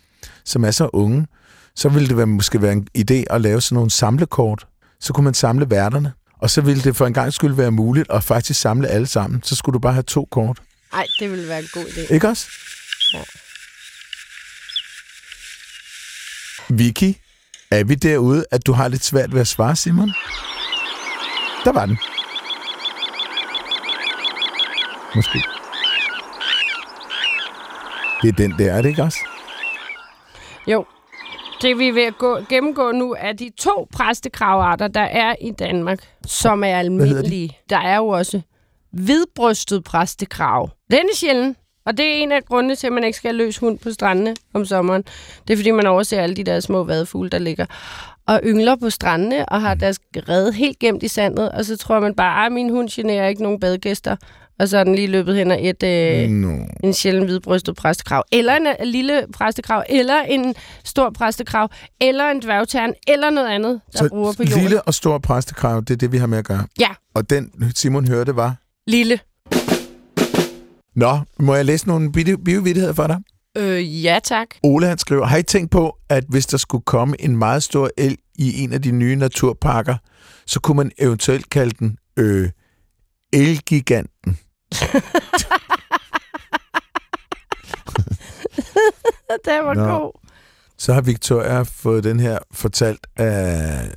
[0.44, 1.26] som er så unge,
[1.76, 4.66] så ville det være, måske være en idé at lave sådan nogle samlekort.
[5.00, 8.10] Så kunne man samle værterne, og så ville det for en gang skyld være muligt
[8.10, 9.42] at faktisk samle alle sammen.
[9.42, 10.62] Så skulle du bare have to kort.
[10.92, 12.14] Nej, det ville være en god idé.
[12.14, 12.46] Ikke også?
[13.14, 13.22] Ja.
[16.68, 17.14] Vicky,
[17.70, 20.12] er vi derude, at du har lidt svært ved at svare, Simon?
[21.64, 21.98] Der var den.
[25.14, 25.42] Måske.
[28.22, 29.18] Det er den der, er det ikke også?
[30.66, 30.86] Jo.
[31.62, 35.50] Det vi er ved at gå, gennemgå nu er de to præstekravarter, der er i
[35.50, 37.58] Danmark, som er almindelige.
[37.70, 38.40] Der er jo også
[38.92, 40.70] hvidbrystet præstekrav.
[40.90, 43.36] Den er sjælden, og det er en af grundene til, at man ikke skal have
[43.36, 45.04] løs hund på strandene om sommeren.
[45.48, 47.66] Det er, fordi man overser alle de der små vadefugle, der ligger
[48.26, 52.00] og yngler på strandene og har deres rede helt gemt i sandet, og så tror
[52.00, 54.16] man bare, at min hund generer ikke nogen badegæster,
[54.62, 55.82] og så er den lige løbet hen og et...
[55.82, 56.64] Øh, No.
[56.84, 61.68] en sjælden hvidbrystet præstekrav, eller en, en lille præstekrav, eller en stor præstekrav,
[62.00, 64.46] eller en dværgtern, eller noget andet, der Så bruger på jorden.
[64.48, 64.62] Lille.
[64.62, 66.66] lille og stor præstekrav, det er det, vi har med at gøre.
[66.80, 68.54] Ja, Og den, Simon hørte, var...
[68.86, 69.18] lille.
[70.96, 73.18] Nå, må jeg læse nogle bio- biovittigheder for dig?
[73.58, 74.46] Øh, ja tak.
[74.62, 77.90] Ole han skriver, har I tænkt på, at hvis der skulle komme en meget stor
[77.96, 79.96] el i en af de nye naturparker,
[80.46, 82.48] så kunne man eventuelt kalde den øh,
[83.32, 84.38] Elgiganten.
[89.44, 89.98] Det var Nå.
[89.98, 90.12] god.
[90.78, 93.90] Så har Victoria fået den her fortalt af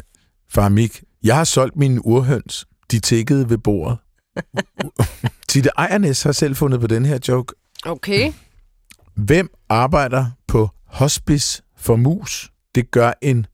[0.50, 1.04] far Mik.
[1.24, 2.66] Jeg har solgt mine urhøns.
[2.92, 3.98] De tikkede ved bordet.
[5.50, 7.54] Titte Ejernes har selv fundet på den her joke.
[7.86, 8.34] Okay.
[9.16, 12.52] Hvem arbejder på hospice for mus?
[12.76, 13.46] Det gør en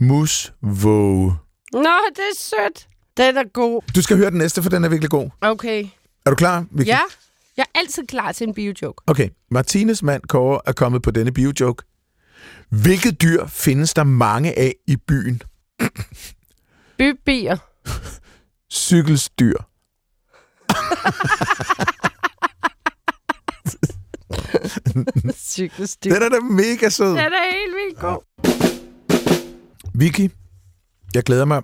[0.00, 1.34] musvåge.
[1.72, 1.80] Nå,
[2.16, 2.88] det er sødt.
[3.16, 3.82] Den er god.
[3.94, 5.30] Du skal høre den næste, for den er virkelig god.
[5.40, 5.88] Okay.
[6.26, 6.88] Er du klar, Vicky?
[6.88, 7.00] Ja,
[7.56, 9.02] jeg er altid klar til en biojoke.
[9.06, 11.82] Okay, Martines mand Kåre er kommet på denne biojoke.
[12.68, 15.42] Hvilket dyr findes der mange af i byen?
[16.98, 17.56] Bybier.
[18.72, 19.54] Cykelsdyr.
[25.34, 26.14] Cykelstyr.
[26.14, 27.08] Den er da mega sød.
[27.08, 28.22] Den er helt vildt god.
[29.94, 30.30] Vicky,
[31.14, 31.62] jeg glæder mig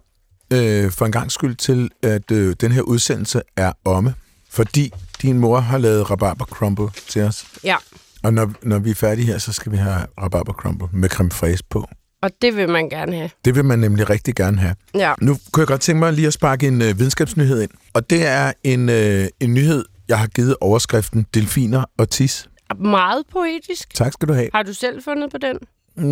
[0.53, 4.15] øh, for en gang skyld til, at øh, den her udsendelse er omme.
[4.57, 4.91] Fordi
[5.23, 7.47] din mor har lavet rabarber crumble til os.
[7.65, 7.77] Ja,
[8.23, 11.31] Og når, når vi er færdige her, så skal vi have rabarber crumble med creme
[11.31, 11.89] fraise på.
[12.23, 13.31] og det vil man gerne have.
[13.45, 14.75] Det vil man nemlig rigtig gerne have.
[14.95, 15.15] Ja.
[15.21, 17.71] Nu kunne jeg godt tænke mig lige at sparke en øh, videnskabsnyhed ind.
[17.95, 22.49] Og det er en, øh, en nyhed, jeg har givet overskriften Delfiner og tis.
[22.81, 23.95] Meget poetisk.
[23.95, 24.49] Tak skal du have.
[24.55, 25.59] Har du selv fundet på den?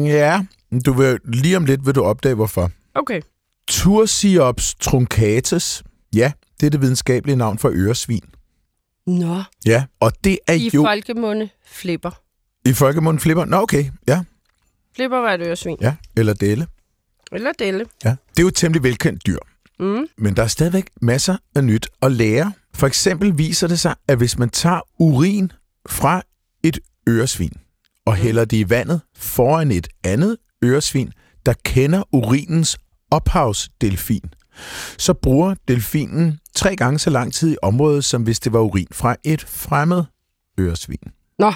[0.06, 0.44] Ja,
[0.86, 2.70] du vil, lige om lidt vil du opdage, hvorfor.
[2.94, 3.20] Okay.
[3.68, 5.82] Tursiops truncatus.
[6.14, 8.22] Ja, det er det videnskabelige navn for øresvin.
[9.06, 10.82] Nå, Ja, og det er i jo...
[10.82, 12.10] folkemunde flipper.
[12.64, 13.44] I folkemunden flipper?
[13.44, 13.84] Nå, okay.
[14.08, 14.24] Ja,
[14.96, 15.76] Flipper var et øresvin.
[15.80, 15.94] ja.
[16.16, 16.66] Eller dele.
[17.32, 17.84] Eller delle.
[18.04, 18.08] Ja.
[18.10, 19.38] Det er jo et temmelig velkendt dyr.
[19.80, 20.06] Mm.
[20.18, 22.52] Men der er stadigvæk masser af nyt at lære.
[22.74, 25.52] For eksempel viser det sig, at hvis man tager urin
[25.88, 26.22] fra
[26.62, 27.52] et øresvin
[28.06, 31.12] og hælder det i vandet foran et andet øresvin,
[31.46, 32.78] der kender urinens
[33.10, 34.24] ophavsdelfin,
[34.98, 38.86] så bruger delfinen tre gange så lang tid i området, som hvis det var urin
[38.92, 40.02] fra et fremmed
[40.60, 41.12] øresvin.
[41.38, 41.52] Nå,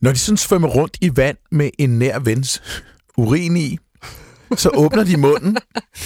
[0.00, 2.62] Når de sådan svømmer rundt i vand med en nær vens
[3.16, 3.78] urin i,
[4.56, 5.56] så åbner de munden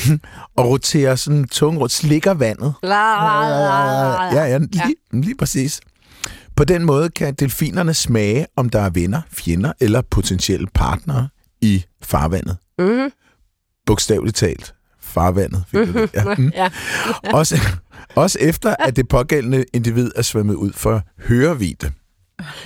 [0.56, 2.74] og roterer sådan tunge rundt, slikker vandet.
[4.34, 5.80] Ja, ja, lige, lige præcis.
[6.56, 11.28] På den måde kan delfinerne smage, om der er venner, fjender eller potentielle partnere
[11.60, 12.56] i farvandet.
[12.78, 13.10] Mm-hmm.
[13.86, 14.73] Bogstaveligt talt.
[15.14, 15.64] Farvandet.
[15.72, 16.10] Det?
[16.14, 16.34] Ja.
[16.38, 16.52] Mm.
[16.54, 16.68] Ja.
[17.32, 17.60] Også,
[18.14, 21.90] også efter, at det pågældende individ er svømmet ud for hørevide.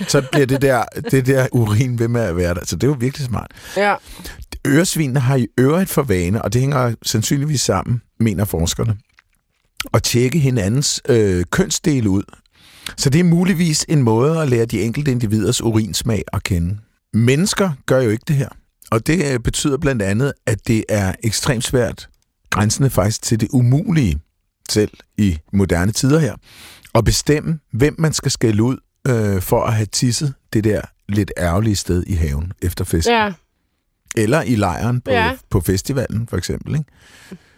[0.07, 2.65] Så bliver det der, det der urin ved med at være der.
[2.65, 3.51] Så det er jo virkelig smart.
[3.77, 3.95] ja.
[4.67, 8.97] Øresvinene har i øvrigt for vane, og det hænger sandsynligvis sammen, mener forskerne,
[9.93, 12.23] at tjekke hinandens øh, kønsdele ud.
[12.97, 16.77] Så det er muligvis en måde at lære de enkelte individers urinsmag at kende.
[17.13, 18.49] Mennesker gør jo ikke det her.
[18.91, 22.09] Og det øh, betyder blandt andet, at det er ekstremt svært,
[22.49, 24.19] grænsende faktisk til det umulige,
[24.69, 26.35] selv i moderne tider her,
[26.95, 31.31] at bestemme, hvem man skal skælde ud øh, for at have tisset det der lidt
[31.37, 33.13] ærgerlige sted i haven efter festen.
[33.13, 33.33] Ja.
[34.17, 35.31] Eller i lejren på, ja.
[35.49, 36.73] På festivalen, for eksempel.
[36.75, 36.85] Ikke?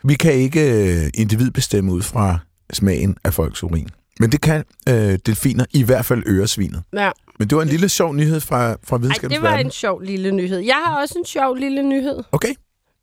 [0.03, 2.39] Vi kan ikke øh, individbestemme ud fra
[2.73, 3.89] smagen af folks urin.
[4.19, 6.83] Men det kan øh, delfiner, i hvert fald øresvinet.
[6.93, 7.11] ja.
[7.39, 9.65] Men det var en lille sjov nyhed fra, fra Ej, videnskabens det var verden.
[9.65, 10.59] en sjov lille nyhed.
[10.59, 12.23] Jeg har også en sjov lille nyhed.
[12.31, 12.53] Okay,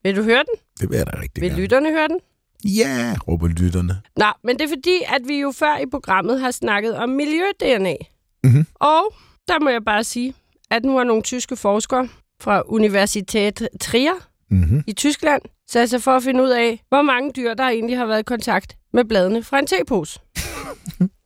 [0.03, 0.55] Vil du høre den?
[0.81, 1.63] det vil jeg da rigtig Vil gerne.
[1.63, 2.19] lytterne høre den?
[2.65, 4.01] Ja, råber lytterne.
[4.17, 7.97] Nå, men det er fordi, at vi jo før i programmet har snakket om miljø-DNA.
[8.45, 8.67] Mhm.
[8.75, 9.15] Og
[9.49, 10.35] der må jeg bare sige,
[10.71, 12.09] at nu har nogle tyske forskere
[12.41, 14.13] fra Universität Trier
[14.51, 14.85] Mm-hmm.
[14.87, 18.07] i Tyskland sat sig for at finde ud af, hvor mange dyr, der egentlig har
[18.07, 20.21] været i kontakt med bladene fra en tepose.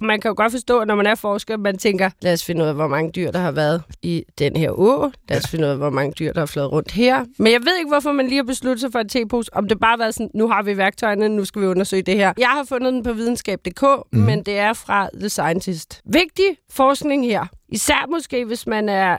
[0.00, 2.68] Man kan jo godt forstå, når man er forsker, man tænker, lad os finde ud
[2.68, 5.10] af, hvor mange dyr, der har været i den her å.
[5.28, 7.24] Lad os finde ud af, hvor mange dyr, der har flået rundt her.
[7.38, 9.54] Men jeg ved ikke, hvorfor man lige har besluttet sig for en tepose.
[9.54, 12.16] Om det bare har været sådan, nu har vi værktøjerne, nu skal vi undersøge det
[12.16, 12.32] her.
[12.38, 14.18] Jeg har fundet den på videnskab.dk, mm.
[14.18, 16.00] men det er fra The Scientist.
[16.04, 17.46] Vigtig forskning her.
[17.68, 19.16] Især måske, hvis man er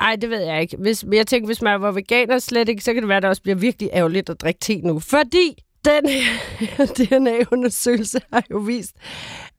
[0.00, 0.76] ej, det ved jeg ikke.
[0.76, 3.30] Hvis, jeg tænker, hvis man var veganer slet ikke, så kan det være, at det
[3.30, 4.98] også bliver virkelig ærgerligt at drikke te nu.
[4.98, 8.96] Fordi den her DNA-undersøgelse har jo vist,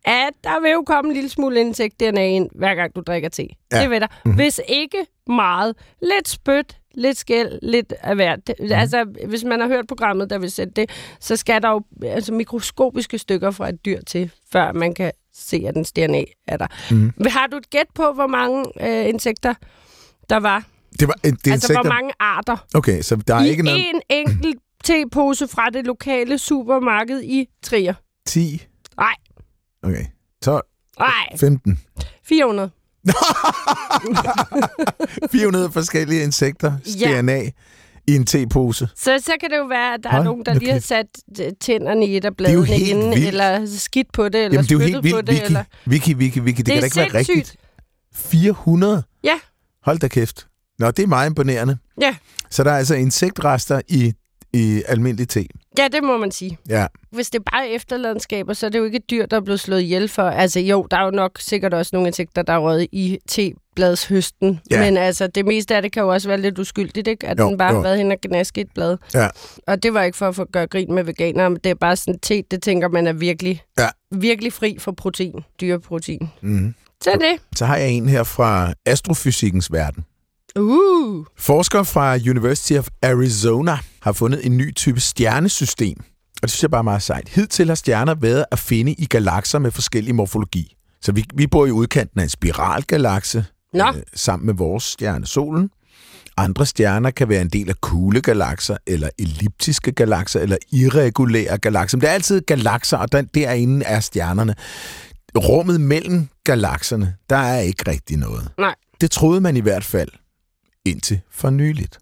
[0.06, 3.48] at der vil jo komme en lille smule insekt-DNA ind, hver gang du drikker te.
[3.72, 3.82] Ja.
[3.82, 4.08] Det vil der.
[4.08, 4.36] Mm-hmm.
[4.36, 5.76] Hvis ikke meget.
[6.02, 8.40] Lidt spyt, lidt skæld, lidt af hvert.
[8.48, 8.72] Mm-hmm.
[8.72, 12.34] Altså, hvis man har hørt programmet, der vil sætte det, så skal der jo altså,
[12.34, 16.68] mikroskopiske stykker fra et dyr til, før man kan se, at dens DNA er der.
[16.92, 17.26] Mm-hmm.
[17.28, 19.54] Har du et gæt på, hvor mange øh, insekter
[20.30, 20.64] der var?
[21.00, 21.82] Det var, det altså, insekter.
[21.82, 22.58] hvor mange arter?
[22.76, 23.90] Okay, så der er I ikke noget...
[23.94, 27.94] en enkelt tepose fra det lokale supermarked i Trier.
[28.26, 28.62] 10?
[29.84, 30.06] Okay.
[30.44, 30.66] 12?
[31.00, 31.80] Nej, 15?
[32.24, 32.70] 400.
[35.32, 37.22] 400 forskellige insekter, Ja.
[37.22, 37.42] DNA,
[38.08, 38.90] i en tepose.
[38.96, 41.06] Så, så kan det jo være, at der Hold er nogen, der lige har sat
[41.42, 43.28] øh, tænderne i et af bladene inden, vildt.
[43.28, 45.34] eller skidt på det, eller Jamen, det er jo helt på vildt, det.
[45.36, 45.46] Vicky.
[45.46, 45.64] Eller...
[45.86, 46.58] Vicky, Vicky, Vicky.
[46.58, 47.56] Det, Det kan da ikke være rigtigt.
[48.16, 49.04] 400?
[49.24, 49.40] Ja.
[49.84, 50.48] Hold da kæft.
[50.80, 51.78] Nå, det er meget imponerende.
[52.02, 52.16] Ja.
[52.50, 54.14] Så der er altså insektrester i,
[54.54, 55.46] i almindelig te.
[55.78, 56.58] ja, det må man sige.
[56.70, 56.88] Ja.
[57.12, 59.60] Hvis det bare er efterladenskaber, så er det jo ikke et dyr, der er blevet
[59.60, 60.24] slået ihjel for.
[60.24, 63.18] Altså jo, der er jo nok sikkert også nogle insekter, der er røget i
[63.76, 64.60] tebladshøsten.
[64.72, 64.80] Ja.
[64.80, 67.28] Men altså, det meste af det kan jo også være lidt uskyldigt, ikke?
[67.28, 67.82] At Jo, den bare har jo.
[67.82, 68.98] været hen og gnaske et blad.
[69.14, 69.28] Ja.
[69.68, 71.96] Og det var ikke for at få gøre grin med veganere, men det er bare
[71.96, 73.88] sådan, te, det tænker man er virkelig, Ja.
[74.12, 76.30] virkelig fri for protein, dyreprotein.
[76.42, 76.74] Mm.
[77.04, 77.42] Så det.
[77.58, 80.04] Så har jeg en her fra astrofysikkens verden.
[80.60, 85.98] Uh, Forskere fra University of Arizona har fundet en ny type stjernesystem.
[86.36, 87.30] Og det synes jeg bare er meget sejt.
[87.30, 90.76] Hidtil har stjerner været at finde i galakser med forskellig morfologi.
[91.02, 93.88] Så vi, vi bor i udkanten af en spiralgalakse Nå.
[93.88, 95.70] øh, sammen med vores stjerne, solen.
[96.38, 101.98] Andre stjerner kan være en del af kuglegalakser, eller elliptiske galakser, eller irregulære galakser.
[101.98, 104.56] Men det er altid galakser, og der, derinde er stjernerne.
[105.36, 108.50] Rummet mellem galakserne, der er ikke rigtig noget.
[108.58, 108.76] nej.
[109.02, 110.10] Det troede man i hvert fald
[110.86, 112.00] indtil for nyligt.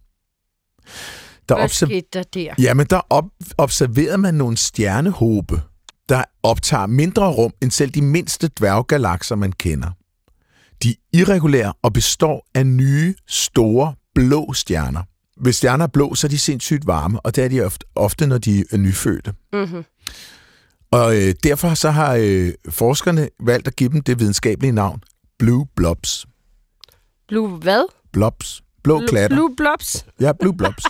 [1.50, 2.54] Der, Hvad observ- skete der der?
[2.60, 5.62] Jamen, der op- observerede man nogle stjernehåbe,
[6.10, 9.90] der optager mindre rum end selv de mindste dværggalakser, man kender.
[10.84, 15.04] De er irregulære og består af nye, store, blå stjerner.
[15.42, 18.28] Hvis stjerner er blå, så er de sindssygt varme, og det er de ofte, ofte
[18.28, 19.34] når de er nyfødte.
[19.54, 19.84] Mm-hmm.
[20.92, 25.04] Og øh, derfor så har øh, forskerne valgt at give dem det videnskabelige navn
[25.40, 26.26] Blue Blobs.
[27.28, 27.84] Blue hvad?
[28.14, 28.64] Blobs.
[28.84, 29.38] Blå klatter.
[29.38, 30.06] Blue blobs.
[30.20, 30.84] Ja, Blue Blobs.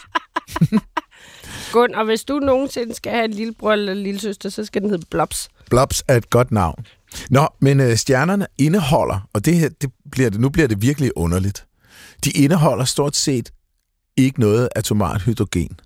[1.73, 4.89] Gun, og hvis du nogensinde skal have en lillebror eller lille søster, så skal den
[4.89, 5.49] hedde blobs.
[5.69, 6.85] Blobs er et godt navn.
[7.29, 11.11] Nå, men øh, stjernerne indeholder, og det her, det bliver det, nu bliver det virkelig
[11.15, 11.65] underligt.
[12.23, 13.51] De indeholder stort set
[14.17, 15.79] ikke noget atomart hydrogen,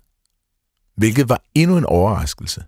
[0.96, 2.64] hvilket var endnu en overraskelse.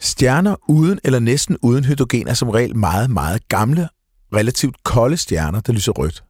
[0.00, 3.88] Stjerner uden eller næsten uden hydrogen er som regel meget, meget gamle,
[4.34, 6.24] relativt kolde stjerner, der lyser rødt.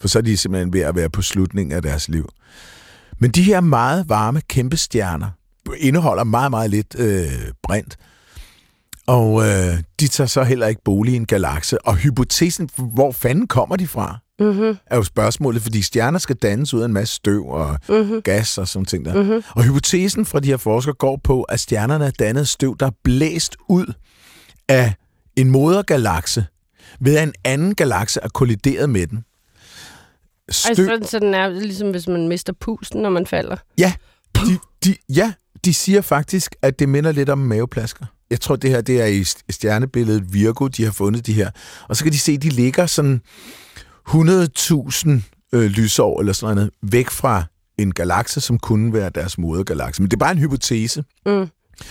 [0.00, 2.28] For så er de simpelthen ved at være på slutningen af deres liv.
[3.18, 5.28] Men de her meget varme, kæmpe stjerner
[5.78, 7.26] indeholder meget, meget lidt øh,
[7.62, 7.96] brint.
[9.06, 11.86] Og øh, de tager så heller ikke bolig i en galakse.
[11.86, 14.76] Og hypotesen, hvor fanden kommer de fra, Mm-hmm.
[14.86, 18.22] er jo spørgsmålet, fordi stjerner skal dannes ud af en masse støv og Mm-hmm.
[18.22, 19.22] gas og sådan ting der.
[19.22, 19.42] Mm-hmm.
[19.50, 22.90] Og hypotesen fra de her forskere går på, at stjernerne er dannet støv, der er
[23.04, 23.92] blæst ud
[24.68, 24.94] af
[25.36, 26.46] en modergalakse,
[27.00, 29.24] ved at en anden galakse er kollideret med den.
[30.50, 33.56] Støv, Altså, sådan, så den er ligesom, hvis man mister pusten, når man falder.
[33.78, 33.92] ja,
[34.36, 35.32] de, de, ja,
[35.64, 38.06] de siger faktisk, at det minder lidt om maveplasker.
[38.30, 41.50] Jeg tror, det her det er i stjernebilledet Virgo, de har fundet de her.
[41.88, 43.20] Og så kan de se, at de ligger sådan
[44.08, 45.10] 100.000
[45.52, 47.44] øh, lysår eller sådan noget væk fra
[47.78, 50.02] en galakse, som kunne være deres modergalakse.
[50.02, 51.04] Men det er bare en hypotese.
[51.26, 51.48] Mm.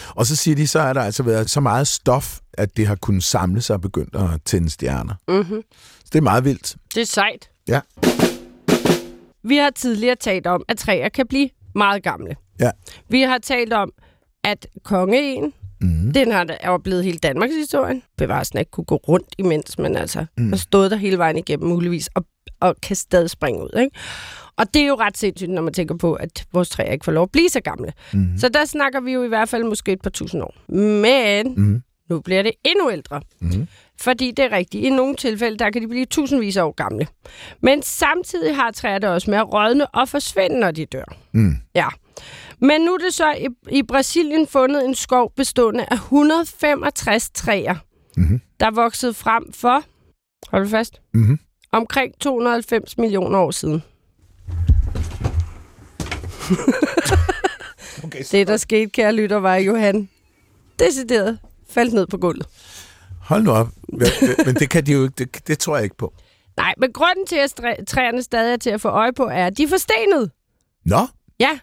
[0.10, 2.96] Og så siger de, så er der altså været så meget stof, at det har
[2.96, 5.13] kunnet samle sig og begyndt at tænde stjerner.
[5.28, 5.62] Mm-hmm.
[6.00, 6.76] Så det er meget vildt.
[6.96, 7.50] Det er sejt.
[7.67, 7.80] Ja.
[9.43, 12.36] Vi har tidligere talt om, at træer kan blive meget gamle.
[12.60, 12.71] Ja.
[13.10, 13.91] Vi har talt om,
[14.43, 16.13] at kongeen, Mm.
[16.13, 18.02] den har da oplevet hele Danmarks historie.
[18.17, 20.50] Bevares den ikke kunne gå rundt imens, men altså mm.
[20.50, 22.26] har stået der hele vejen igennem muligvis, og,
[22.60, 23.80] og kan stadig springe ud.
[23.80, 23.97] Ikke?
[24.58, 27.12] Og det er jo ret sindssygt, når man tænker på, at vores træer ikke får
[27.12, 27.93] lov at blive så gamle.
[28.13, 28.38] Mm.
[28.38, 30.54] Så der snakker vi jo i hvert fald måske et par tusind år.
[30.71, 31.82] Men Mm.
[32.10, 33.22] Nu bliver det endnu ældre.
[33.39, 33.67] Mm.
[34.02, 34.84] Fordi det er rigtigt.
[34.86, 37.08] I nogle tilfælde, der kan de blive tusindvis af år gamle.
[37.62, 41.15] Men samtidig har træer det også med at rådne og forsvinde, når de dør.
[41.32, 41.56] Mm.
[41.76, 41.88] Ja.
[42.60, 47.76] Men nu er det så i, i Brasilien fundet en skov bestående af 165 træer,
[48.17, 48.41] Mm.
[48.60, 49.84] der voksede frem for,
[50.52, 51.39] hold du fast, Mm.
[51.72, 53.84] omkring 290 millioner år siden.
[58.04, 60.10] Okay, Det, der skete, kære lytter, var, Johan
[60.80, 62.47] decideret faldt ned på gulvet.
[63.21, 63.67] Hold nu op.
[64.45, 65.13] Men det kan de jo ikke.
[65.17, 66.13] Det, det tror jeg ikke på.
[66.58, 67.53] Nej, men grunden til, at
[67.88, 70.32] træerne stadig er til at få øje på, er, at de er forstenet.
[70.86, 71.08] Nå,
[71.39, 71.60] Ja.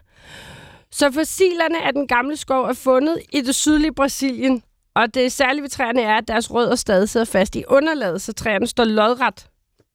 [0.91, 4.63] Så fossilerne af den gamle skov er fundet i det sydlige Brasilien.
[4.95, 8.33] Og det særlige ved træerne er, at deres rødder stadig sidder fast i underlaget, så
[8.33, 9.47] træerne står lodret.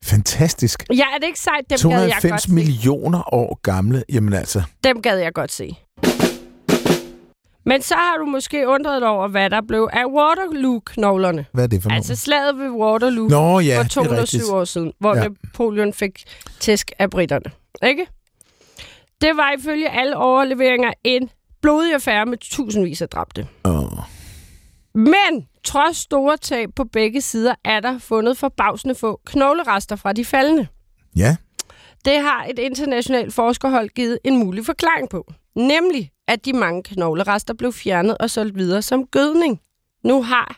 [0.04, 0.82] fantastisk.
[0.94, 1.64] Ja, er det ikke sejt?
[1.70, 2.52] Dem gad jeg godt 290 se.
[2.52, 4.04] millioner år gamle.
[4.12, 5.76] Jamen altså, Dem gad jeg godt se.
[7.70, 11.46] Men så har du måske undret dig over, hvad der blev af Waterloo-knoglerne.
[11.52, 12.18] hvad er det for Altså noget?
[12.18, 14.52] slaget ved Waterloo Nå ja, for det er 207 rigtigt.
[14.52, 15.28] år siden, hvor Ja.
[15.28, 16.24] Napoleon fik
[16.60, 17.44] tæsk af britterne.
[17.82, 18.06] Ikke?
[19.20, 21.30] Det var ifølge alle overleveringer en
[21.62, 23.46] blodig affære med tusindvis af dræbte.
[23.64, 23.98] Åh.
[24.94, 30.24] Men trods store tab på begge sider, er der fundet forbavsende få knoglerester fra de
[30.24, 30.66] faldende.
[31.16, 31.36] Ja,
[32.04, 35.32] Det har et internationalt forskerhold givet en mulig forklaring på.
[35.56, 39.60] Nemlig, at de mange knoglerester blev fjernet og solgt videre som gødning.
[40.04, 40.56] Nu har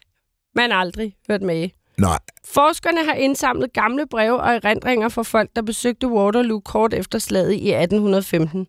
[0.54, 1.68] man aldrig hørt med.
[1.98, 2.18] nej.
[2.44, 7.52] Forskerne har indsamlet gamle breve og erindringer fra folk, der besøgte Waterloo kort efter slaget
[7.52, 8.66] i 1815.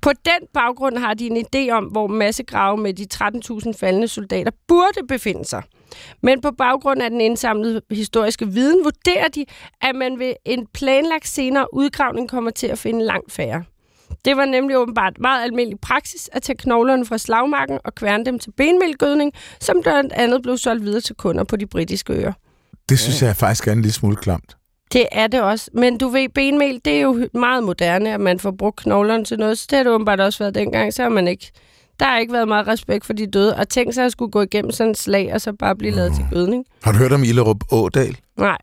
[0.00, 4.52] På den baggrund har de en idé om, hvor massegrave med de 13.000 faldende soldater
[4.68, 5.62] burde befinde sig.
[6.22, 9.44] Men på baggrund af den indsamlede historiske viden vurderer de,
[9.80, 13.64] at man ved en planlagt senere udgravning kommer til at finde langt færre.
[14.24, 18.38] Det var nemlig åbenbart meget almindelig praksis at tage knoglerne fra slagmarken og kværne dem
[18.38, 22.32] til benmælgødning, som blandt andet blev solgt videre til kunder på de britiske øer.
[22.88, 24.56] Det synes jeg faktisk er en lille smule klamt.
[24.92, 25.70] Det er det også.
[25.74, 29.38] Men du ved, benmel, det er jo meget moderne, at man får brugt knoglerne til
[29.38, 29.58] noget.
[29.58, 30.94] Så det har det åbenbart også været dengang.
[30.94, 31.52] Så har man ikke...
[32.00, 33.56] Der har ikke været meget respekt for de døde.
[33.56, 36.12] Og tænk sig at skulle gå igennem sådan et slag, og så bare blive lavet
[36.14, 36.64] til gødning.
[36.82, 38.16] Har du hørt om Illerup Ådal?
[38.36, 38.58] Nej.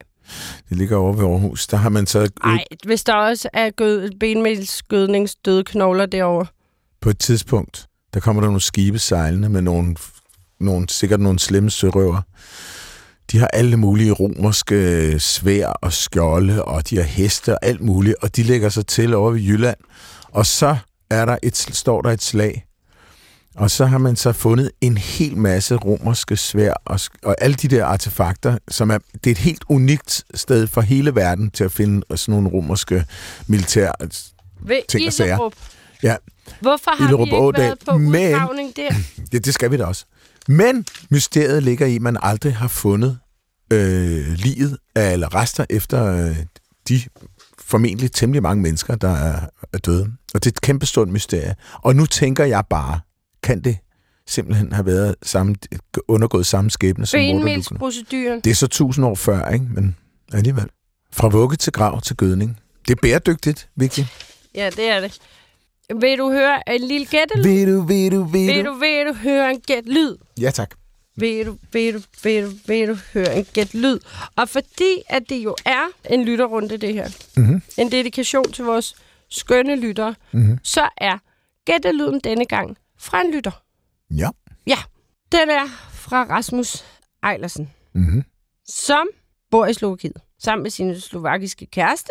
[0.69, 1.67] Det ligger over ved Aarhus.
[1.67, 6.45] Der har man så Nej, hvis der også er gød, benmelsgødnings døde knogler derovre.
[7.01, 9.95] på et tidspunkt, der kommer der nogle skibe sejlende med nogle,
[10.59, 12.21] nogle sikkert nogle slemme sørøver.
[13.31, 18.15] De har alle mulige romerske svær og skjolde, og de har heste og alt muligt,
[18.21, 19.77] og de lægger sig til over ved Jylland.
[20.31, 20.77] Og så
[21.09, 22.66] er der et, står der et slag,
[23.57, 27.67] og så har man så fundet en hel masse romerske svær og, og alle de
[27.67, 31.71] der artefakter, som er, det er et helt unikt sted for hele verden til at
[31.71, 33.05] finde sådan nogle romerske
[33.47, 33.91] militær
[34.61, 35.49] Ved Ting og sager.
[36.03, 36.15] Ja.
[36.61, 37.61] Hvorfor har Illerup vi ikke Ådal.
[37.61, 38.13] været på Men-
[38.75, 38.93] der?
[39.31, 40.05] Det, det skal vi da også.
[40.47, 43.19] Men mysteriet ligger i, at man aldrig har fundet
[43.73, 46.35] øh, livet af, eller rester efter øh,
[46.87, 47.01] de
[47.59, 49.39] formentlig temmelig mange mennesker, der er,
[49.73, 50.03] er døde.
[50.33, 51.55] Og det er et kæmpe stort mysterie.
[51.73, 52.99] Og nu tænker jeg bare,
[53.47, 53.77] kan det
[54.27, 55.55] simpelthen have været samme,
[56.07, 57.17] undergået samme skæbne som?
[57.19, 58.39] Benmelsproceduren.
[58.41, 59.65] Det er så tusind år før, ikke?
[59.75, 59.95] Men
[60.33, 60.65] alligevel.
[61.11, 62.59] Fra vugge til grav til gødning.
[62.87, 63.99] Det er bæredygtigt, Vicky.
[64.55, 65.19] Ja, det er det.
[66.01, 67.43] Vil du høre en lille gættelyd?
[67.43, 68.69] Vil du, vil du, vil Vil du?
[68.73, 70.15] du, vil du høre en gæt-lyd?
[70.41, 70.75] Ja, tak.
[71.15, 73.99] Vil du, vil du, vil du, vil du høre en gæt-lyd?
[74.35, 77.61] Og fordi at det jo er en lytterrunde, det her, Mhm.
[77.77, 78.95] en dedikation til vores
[79.29, 80.59] skønne lyttere, Mhm.
[80.63, 81.17] så er
[81.65, 83.63] gættelyden denne gang fra en lytter.
[84.11, 84.29] Ja.
[84.67, 84.77] Ja,
[85.31, 86.85] den er fra Rasmus
[87.23, 88.23] Ejlersen, Mm-hmm.
[88.67, 89.07] som
[89.51, 92.09] bor i Slovakiet sammen med sin slovakiske kæreste.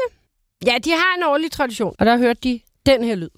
[0.66, 3.28] Ja, de har en årlig tradition, og der hørte de den her lyd.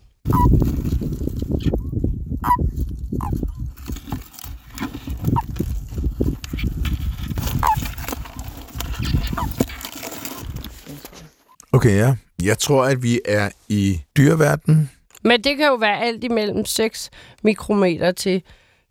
[11.72, 12.16] Okay, ja.
[12.42, 14.90] Jeg tror, at vi er i dyreverdenen.
[15.24, 17.10] Men det kan jo være alt imellem 6
[17.44, 18.42] mikrometer til,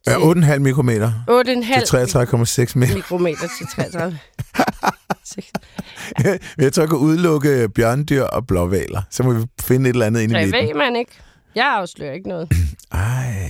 [0.08, 1.98] Ja, 8,5 mikrometer 8,5 til
[2.66, 2.96] 33,6 meter.
[2.96, 4.20] mikrometer til 33.
[5.26, 5.52] Seks.
[6.58, 9.02] Jeg tror, jeg kan udelukke bjørndyr og blåvaler.
[9.12, 10.68] Så må vi finde et eller andet ind i Det midten.
[10.68, 11.12] ved man ikke.
[11.56, 12.52] Jeg afslører ikke noget.
[12.92, 13.50] Ej.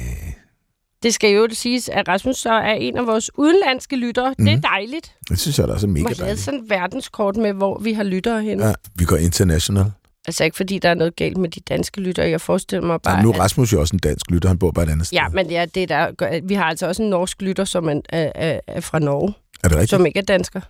[1.03, 4.35] Det skal jo siges, at Rasmus så er en af vores udenlandske lyttere.
[4.39, 4.45] Mm.
[4.45, 5.11] Det er dejligt.
[5.29, 6.41] Det synes jeg da også er Man mega har lavet dejligt.
[6.45, 8.65] sådan et verdenskort med, hvor vi har lyttere henne.
[8.67, 9.85] Ja, vi går international.
[10.27, 12.29] Altså ikke fordi, der er noget galt med de danske lyttere.
[12.29, 13.15] Jeg forestiller mig bare...
[13.15, 14.49] Ej, nu er Rasmus jo også en dansk lytter.
[14.49, 15.17] Han bor bare et andet sted.
[15.17, 18.01] Ja, men ja, det der, gør- vi har altså også en norsk lytter, som er,
[18.09, 19.89] er, er, fra Norge, Er det rigtigt?
[19.89, 20.61] som ikke er dansker.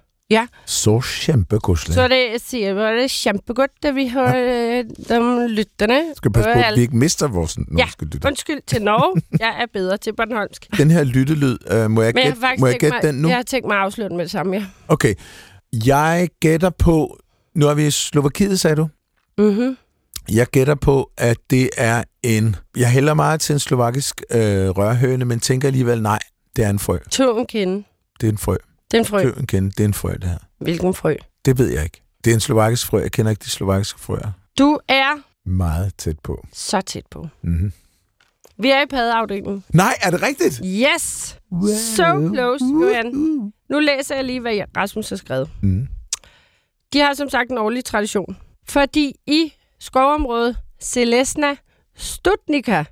[0.65, 1.95] Så kæmpegodsligt.
[1.95, 4.81] Så det siger jeg, det er kæmpegodt, at vi har ja.
[4.81, 6.01] de lytterne.
[6.15, 8.29] Skal passe på, at vi ikke mister vores norske lytter.
[8.29, 9.21] Undskyld til Norge.
[9.39, 10.67] Jeg er bedre til Bornholmsk.
[10.77, 12.41] Den her lyttelyd, øh, må jeg gætte,
[12.79, 13.27] gætte mig, den nu?
[13.27, 14.65] jeg har tænkt mig at afsløre den med det samme, ja.
[14.87, 15.13] Okay.
[15.85, 17.19] Jeg gætter på...
[17.55, 18.87] Nu er vi i Slovakiet, sagde du?
[19.37, 19.77] Mm-hmm.
[20.31, 22.55] Jeg gætter på, at det er en...
[22.77, 26.19] Jeg hælder meget til en slovakisk øh, rørhøne, men tænker alligevel, nej,
[26.55, 26.97] det er en frø.
[27.11, 27.83] To en kende.
[28.21, 28.55] Det er en frø.
[28.91, 29.21] Det er en frø.
[29.23, 29.69] Køb en kende.
[29.71, 30.37] Det er en frø, det her.
[30.59, 31.15] Hvilken frø?
[31.45, 32.01] Det ved jeg ikke.
[32.23, 32.99] Det er en slovakisk frø.
[33.01, 34.31] Jeg kender ikke de slovakiske frøer.
[34.59, 35.19] Du er
[35.49, 36.45] Meget tæt på.
[36.53, 37.27] så tæt på.
[37.41, 37.71] Mm-hmm.
[38.59, 39.63] Vi er i paddeafdelingen.
[39.73, 40.61] Nej, er det rigtigt?
[40.65, 41.37] Yes!
[41.95, 43.13] So close, Johan.
[43.69, 45.49] Nu læser jeg lige, hvad Rasmus har skrevet.
[45.61, 45.87] Mm.
[46.93, 48.37] De har som sagt en årlig tradition.
[48.69, 51.55] Fordi i skovområdet Celesna
[51.95, 52.85] Stutnica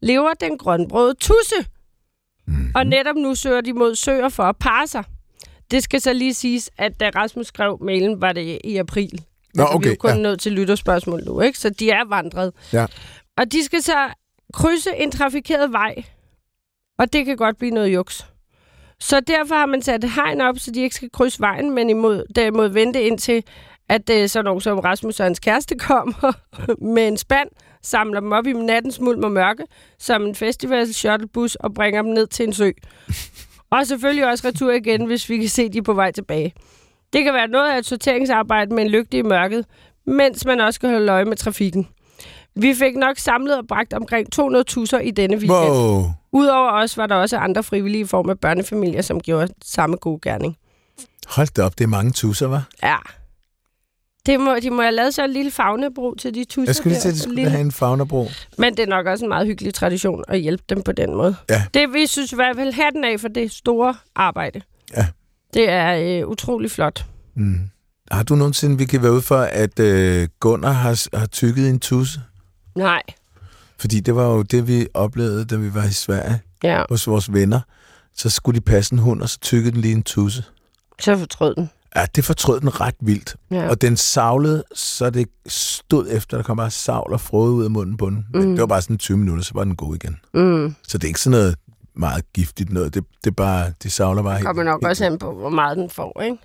[0.00, 1.54] lever den grønbrøde tusse.
[2.46, 2.72] Mm.
[2.74, 5.04] Og netop nu søger de mod søer for at parre sig.
[5.70, 9.24] Det skal så lige siges, at da Rasmus skrev mailen, var det i april.
[9.54, 9.90] Nå, altså, vi er okay.
[9.90, 10.16] jo kun Ja.
[10.16, 11.58] nødt til lytterspørgsmål nu, ikke?
[11.58, 12.52] Så de er vandret.
[12.72, 12.86] Ja.
[13.36, 14.08] Og de skal så
[14.52, 16.04] krydse en trafikeret vej.
[16.98, 18.26] Og det kan godt blive noget juks.
[19.00, 22.24] Så derfor har man sat hegn op, så de ikke skal krydse vejen, men imod,
[22.34, 23.44] derimod vente indtil,
[23.88, 26.32] at øh, sådan nogen som Rasmus og hans kæreste kommer
[26.94, 27.48] med en spand,
[27.82, 29.64] samler dem op i nattens mulm og mørke,
[29.98, 32.70] som en festival shuttlebus og bringer dem ned til en sø.
[33.70, 36.54] Og selvfølgelig også retur igen, hvis vi kan se, de på vej tilbage.
[37.12, 39.64] Det kan være noget af et sorteringsarbejde med en lygte i mørket,
[40.06, 41.88] mens man også skal holde øje med trafikken.
[42.54, 45.74] Vi fik nok samlet og bragt omkring 200 tusser i denne weekend.
[45.74, 46.04] Wow.
[46.32, 50.20] Udover os var der også andre frivillige i form af børnefamilier, som gjorde samme gode
[50.22, 50.56] gerning.
[51.26, 52.68] Hold da op, det er mange tusser, var.
[52.82, 52.96] Ja.
[54.26, 56.92] Det må, de må have lavet så en lille fagnebro til de tusser Jeg skulle
[56.92, 58.28] lige til, at de skulle Lille- have en fagnabro.
[58.58, 61.36] Men det er nok også en meget hyggelig tradition at hjælpe dem på den måde.
[61.50, 61.64] Ja.
[61.74, 64.60] Det vi synes i hvert fald hatten af for det store arbejde.
[64.96, 65.06] Ja.
[65.54, 67.04] Det er øh, utrolig flot.
[67.36, 67.60] Mm.
[68.10, 71.80] Har du nogensinde, vi kan være ude for, at øh, Gunnar har, har tykket en
[71.80, 72.20] tusse?
[72.76, 73.02] Nej.
[73.78, 77.32] Fordi det var jo det, vi oplevede, da vi var i Sverige Ja, hos vores
[77.32, 77.60] venner.
[78.16, 80.44] Så skulle de passe en hund, og så tykkede den lige en tusse.
[81.00, 81.70] så fortrød den.
[81.96, 83.36] Ja, det fortrød den ret vildt.
[83.50, 83.68] Ja.
[83.68, 87.70] Og den savlede, så det stod efter, der kom bare savl og frode ud af
[87.70, 88.26] munden på den.
[88.32, 88.50] Men Mm.
[88.50, 90.16] det var bare sådan 20 minutter, så var den god igen.
[90.34, 90.74] Mm.
[90.88, 91.56] Så det er ikke sådan noget
[91.96, 92.94] meget giftigt noget.
[92.94, 94.46] Det, det bare, de savler bare Det helt.
[94.46, 96.36] kommer nok helt- også an på, hvor meget den får, ikke?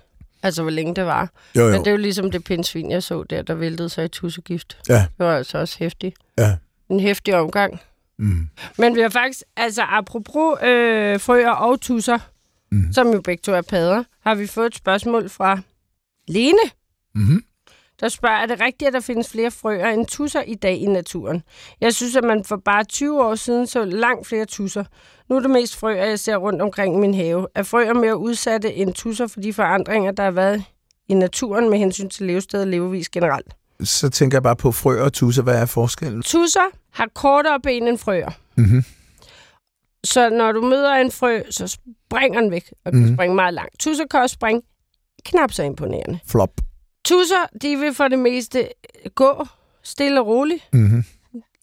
[0.42, 1.30] Altså, hvor længe det var.
[1.56, 1.70] Jo, jo.
[1.70, 4.78] Men det er jo ligesom det pindsvin, jeg så der, der væltede sig i tussegift.
[4.88, 4.94] Ja.
[5.18, 6.16] Det var altså også hæftigt.
[6.38, 6.56] Ja.
[6.90, 7.80] En hæftig omgang.
[8.18, 8.48] Mm.
[8.78, 12.18] Men vi har faktisk, altså apropos øh, frøer og tusser,
[12.70, 12.78] Mm.
[12.78, 12.92] mm.
[12.92, 15.60] som jo begge to er padder, har vi fået et spørgsmål fra
[16.28, 16.58] Lene,
[17.14, 17.42] Mm-hmm.
[18.00, 20.86] der spørger, er det rigtigt, at der findes flere frøer end tusser i dag i
[20.86, 21.42] naturen?
[21.80, 24.84] Jeg synes, at man for bare 20 år siden så langt flere tusser.
[25.28, 27.46] Nu er det mest frøer, jeg ser rundt omkring min have.
[27.54, 30.64] Er frøer mere udsatte end tusser for de forandringer, der har været
[31.08, 33.54] i naturen med hensyn til levested og levevis generelt?
[33.82, 35.42] Så tænker jeg bare på frø og tusser.
[35.42, 36.22] Hvad er forskellen?
[36.22, 38.30] Tusser har kortere ben end frøer.
[38.56, 38.84] Mm-hmm.
[40.12, 43.14] Så når du møder en frø, så springer den væk, og kan Mhm.
[43.16, 43.78] springe meget langt.
[43.80, 44.62] Tusser kan også springe
[45.24, 46.18] knap så imponerende.
[46.26, 46.50] Flop.
[47.04, 48.68] Tusser, de vil for det meste
[49.14, 49.46] gå
[49.82, 51.04] stille og roligt, Mm-hmm.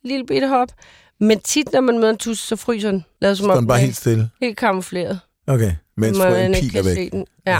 [0.04, 0.70] lille bitte hop.
[1.20, 3.06] Men tit, når man møder en tusse, så fryser den.
[3.22, 4.30] Lader som Så den bare den helt stille.
[4.41, 5.20] helt kamufleret.
[5.48, 6.96] Okay, mens Man frøen ikke piler væk.
[6.96, 7.26] se Den.
[7.48, 7.52] Ja.
[7.52, 7.60] Ja.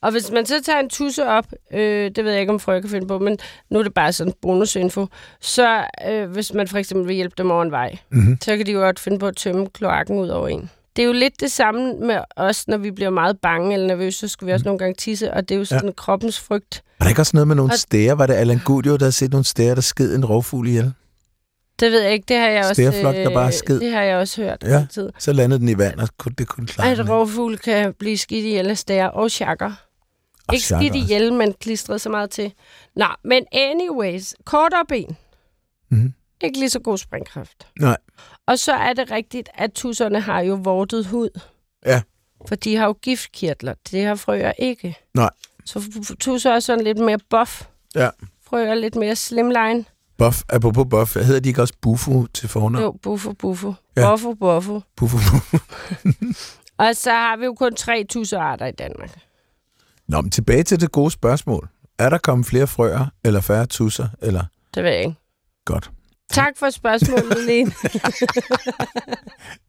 [0.00, 2.80] Og hvis man så tager en tusse op, øh, det ved jeg ikke, om frøer
[2.80, 3.38] kan finde på, men
[3.70, 5.06] nu er det bare sådan bonusinfo,
[5.40, 8.38] så øh, hvis man for eksempel vil hjælpe dem over en vej, Mm-hmm.
[8.44, 10.70] så kan de jo godt finde på at tømme kloakken ud over en.
[10.96, 14.18] Det er jo lidt det samme med os, når vi bliver meget bange eller nervøse,
[14.18, 15.92] så skal vi også nogle gange tisse, og det er jo sådan ja.
[15.96, 16.82] kroppens frygt.
[16.98, 18.18] Var der ikke også noget med nogle Og- stære?
[18.18, 20.92] Var det Allan Gudio, der havde set nogle stære, der sked en rovfugl ihjel?
[21.80, 23.80] Det ved jeg ikke, det har jeg også, øh, Stærflok, der bare skid.
[23.80, 24.78] det har jeg også hørt Ja.
[24.80, 25.10] altid.
[25.18, 28.70] Så landede den i vand, og det kunne klare At rovfugl kan blive skidt ihjel
[28.70, 29.72] af stære og chakker.
[30.48, 30.94] Og Ikke skidt også.
[30.98, 32.52] ihjel, men klistret så meget til.
[32.96, 35.16] Nå, men anyways, kortere ben.
[35.88, 36.12] Mhm.
[36.44, 37.66] Ikke lige så god springkraft.
[37.80, 37.96] Nej.
[38.46, 41.40] Og så er det rigtigt, at tusserne har jo vortet hud.
[41.86, 42.02] Ja.
[42.48, 43.74] For de har jo giftkirtler.
[43.90, 44.96] Det har frøer ikke.
[45.14, 45.30] Nej.
[45.64, 45.80] Så
[46.20, 47.62] tusser er sådan lidt mere buff.
[47.94, 48.08] Ja.
[48.46, 49.84] Frøer er lidt mere slimline.
[50.18, 52.84] Buff, apropos buff, hedder de ikke også Bufo til fornavn?
[52.84, 53.74] Jo, buffo, buffo.
[53.96, 54.10] Ja.
[54.10, 54.80] Buffo, buffo.
[54.96, 55.58] Bufo, Bufo.
[56.78, 59.18] Og så har vi jo kun tre tussearter i Danmark.
[60.08, 61.68] Nå, men tilbage til det gode spørgsmål.
[61.98, 64.44] Er der kommet flere frøer, eller færre tusser, eller...
[64.74, 65.16] Det ved jeg ikke.
[65.64, 65.90] Godt.
[66.30, 67.72] Tak for spørgsmålet, Lene.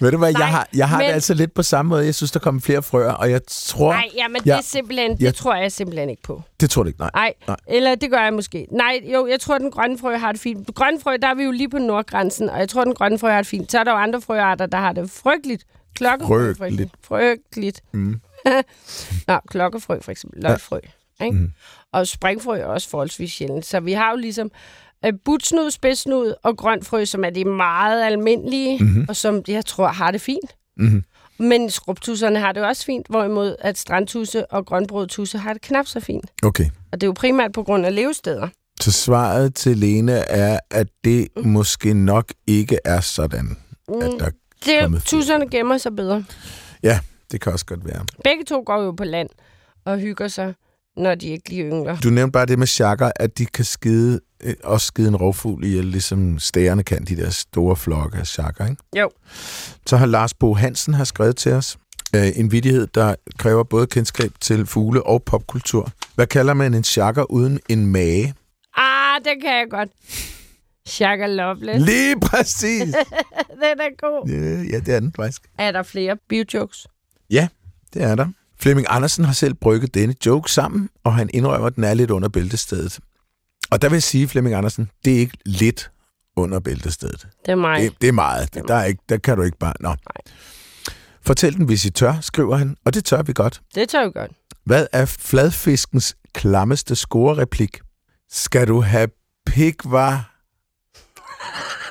[0.00, 2.04] Ved du hvad, Nej, jeg har, jeg har men- det altså lidt på samme måde.
[2.04, 3.92] Jeg synes, der kommer flere frøer, og jeg tror...
[3.92, 4.26] Nej, Ja.
[4.44, 5.30] det, er simpelthen, det Ja.
[5.30, 6.42] tror jeg simpelthen ikke på.
[6.60, 7.10] Det tror du ikke, nej.
[7.14, 7.56] Nej, Nej.
[7.68, 8.66] eller det gør jeg måske.
[8.72, 10.74] Nej, jo, jeg tror, den grønne frø har det fint.
[10.74, 13.30] Grønne frø, der er vi jo lige på nordgrænsen, og jeg tror, den grønne frø
[13.30, 13.72] har det fint.
[13.72, 15.64] Så er der jo andre frøarter, der har det frygteligt.
[15.94, 16.90] Klokkefrø, Frygteligt.
[17.04, 17.80] Frygteligt.
[17.92, 18.20] Mm.
[19.28, 20.42] Nå, klokkefrø for eksempel.
[20.42, 20.78] Løgfrø.
[21.24, 21.36] Ikke?
[21.36, 21.52] Mm.
[21.92, 23.66] Og springfrø er også forholdsvis sjældent.
[23.66, 24.50] Så vi har jo ligesom
[25.24, 29.06] butsnud, spidsnud og grønfrø, som er de meget almindelige, Mhm.
[29.08, 30.56] og som jeg tror har det fint.
[30.76, 31.04] Mm-hmm.
[31.38, 36.00] Men skrubtusserne har det også fint, hvorimod at strandtusse og grønbrødtusse har det knap så
[36.00, 36.24] fint.
[36.42, 36.64] Okay.
[36.92, 38.48] Og det er jo primært på grund af levesteder.
[38.80, 43.56] Så svaret til Lene er, at det måske nok ikke er sådan,
[43.88, 44.30] at Mm, der...
[44.64, 46.24] det, tusserne gemmer sig bedre.
[47.32, 48.04] Det kan også godt være.
[48.24, 49.28] Begge to går jo på land
[49.84, 50.54] og hygger sig,
[50.98, 51.96] når de ikke lige yngler.
[51.96, 55.64] Du nævnte bare det med chakker, at de kan skide, øh, også skide en rovfugl
[55.64, 58.82] ihjel, ligesom stærerne kan, de der store flokke af chakker, ikke?
[58.96, 59.10] Jo.
[59.86, 61.78] Så har Lars Bo Hansen har skrevet til os
[62.16, 65.90] øh, en vidighed, der kræver både kendskab til fugle og popkultur.
[66.14, 68.34] Hvad kalder man en chakker uden en mage?
[68.76, 69.88] Ah, det kan jeg godt.
[70.86, 71.86] Shaka Loveless.
[71.86, 72.82] Lige præcis!
[73.62, 74.28] Den er god.
[74.28, 75.42] ja, ja, det er den faktisk.
[75.58, 76.86] Er der flere biojokes?
[77.94, 78.26] Det er der.
[78.60, 82.10] Flemming Andersen har selv brygget denne joke sammen, og han indrømmer, at den er lidt
[82.10, 82.98] under bæltestedet.
[83.70, 85.90] Og der vil jeg sige, Flemming Andersen, det er ikke lidt
[86.36, 87.28] under bæltestedet.
[87.46, 87.82] Det er mig.
[87.82, 88.54] Det, det er meget.
[88.54, 89.74] Det er Der, er ikke, der kan du ikke bare...
[89.80, 89.94] Nå.
[91.22, 93.60] Fortæl den, hvis I tør, skriver han, og det tør vi godt.
[93.74, 94.30] Det tør vi godt.
[94.64, 97.78] Hvad er fladfiskens klammeste scorereplik?
[98.30, 99.08] Skal du have
[99.46, 100.34] pik, var?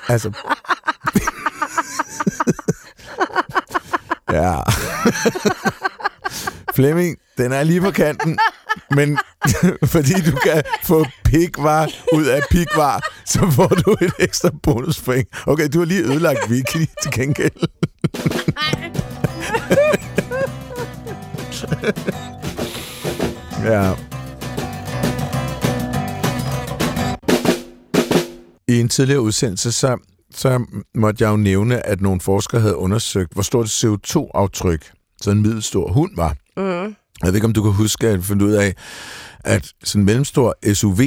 [0.07, 0.32] Altså...
[4.32, 4.61] ja.
[6.78, 8.39] Flemming, den er lige på kanten,
[8.91, 9.17] men
[9.93, 15.28] fordi du kan få pikvar ud af pikvar, så får du et ekstra bonuspoint.
[15.47, 17.51] Okay, du har lige ødelagt Vicky til gengæld.
[23.73, 23.93] ja.
[28.67, 29.97] I en tidligere udsendelse, så,
[30.32, 30.65] så
[30.95, 35.41] måtte jeg jo nævne, at nogle forskere havde undersøgt, hvor stort et CO2-aftryk så en
[35.41, 36.36] middelstor hund var.
[36.58, 36.95] Mm.
[37.24, 38.76] Jeg ved ikke, om du kan huske at finde ud af,
[39.39, 41.01] at sådan en mellemstor SUV,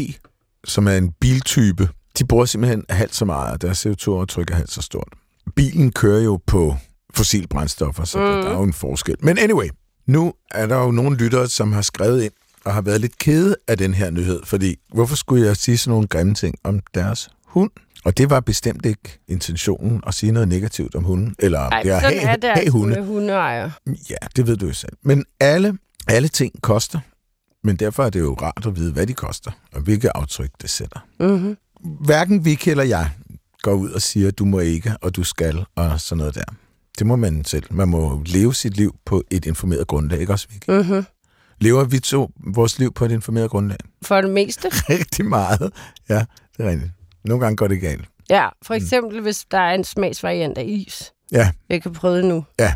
[0.64, 1.88] som er en biltype,
[2.18, 5.08] de bruger simpelthen halvt så meget, deres CO2-aftryk er halvt så stort.
[5.56, 6.76] Bilen kører jo på
[7.14, 8.24] fossilbrændstoffer, så mm.
[8.24, 9.16] der, der er jo en forskel.
[9.20, 9.68] Men anyway,
[10.06, 12.32] nu er der jo nogle lyttere, som har skrevet ind
[12.64, 15.90] og har været lidt kede af den her nyhed, fordi hvorfor skulle jeg sige sådan
[15.90, 17.70] nogle grimme ting om deres hund?
[18.04, 21.90] Og det var bestemt ikke intentionen at sige noget negativt om hunden, eller Ej, det
[21.90, 22.94] at sådan have, er det have altså hunde.
[22.94, 23.70] med hundeejer.
[24.10, 24.92] Ja, det ved du jo selv.
[25.02, 25.78] Men alle,
[26.08, 27.00] alle ting koster,
[27.64, 30.70] men derfor er det jo rart at vide, hvad de koster, og hvilke aftryk det
[30.70, 31.00] sætter.
[31.20, 31.56] Mm-hmm.
[32.04, 33.10] Hverken Vicky eller jeg
[33.62, 36.44] går ud og siger, du må ikke, og du skal, og sådan noget der.
[36.98, 37.64] Det må man selv.
[37.70, 40.70] Man må leve sit liv på et informeret grundlag, ikke også, Vicky?
[40.70, 41.04] Mm-hmm.
[41.60, 43.78] Lever vi to vores liv på et informeret grundlag?
[44.02, 44.68] For det meste.
[44.90, 45.72] Rigtig meget.
[46.08, 46.24] Ja,
[46.56, 46.90] det er rigtigt.
[47.24, 48.04] Nogle gange går det galt.
[48.30, 49.22] Ja, for eksempel mm.
[49.22, 51.12] hvis der er en smagsvariant af is.
[51.32, 51.50] Ja.
[51.68, 52.44] Jeg kan prøve det nu.
[52.58, 52.74] Ja.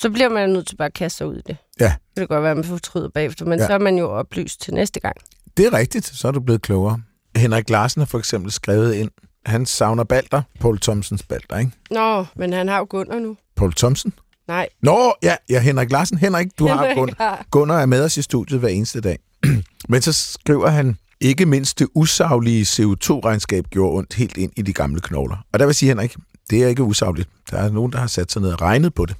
[0.00, 1.56] Så bliver man nødt til bare at kaste sig ud i det.
[1.80, 1.84] Ja.
[1.86, 3.66] Det kan godt være, at man fortryder bagefter, men Ja.
[3.66, 5.16] så er man jo oplyst til næste gang.
[5.56, 7.00] Det er rigtigt, så er du blevet klogere.
[7.36, 9.10] Henrik Larsen har for eksempel skrevet ind,
[9.46, 11.70] han savner Balder, Paul Thomsens Balder, ikke?
[11.90, 13.36] Nå, men han har jo Gunnar nu.
[13.56, 14.12] Paul Thomsen?
[14.48, 14.68] Nej.
[14.82, 16.18] Nå, ja, ja, Henrik Larsen.
[16.18, 17.14] Henrik, du har Henrik Gunnar.
[17.18, 19.18] har- Gunnar er med os i studiet hver eneste dag.
[19.88, 24.72] Men så skriver han, ikke mindst det usaglige CO2-regnskab gjorde ondt helt ind i de
[24.72, 25.36] gamle knogler.
[25.52, 26.16] Og der vil sige, Henrik,
[26.50, 27.28] det er ikke usagligt.
[27.50, 29.16] Der er nogen, der har sat sig ned og regnet på det.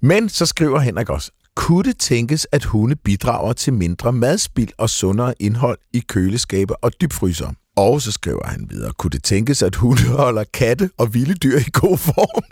[0.00, 4.90] Men så skriver Henrik også, kunne det tænkes, at hunde bidrager til mindre madspild og
[4.90, 7.52] sundere indhold i køleskaber og dybfryser?
[7.76, 11.58] Og så skriver han videre, kunne det tænkes, at hunde holder katte og vilde dyr
[11.58, 12.44] i god form?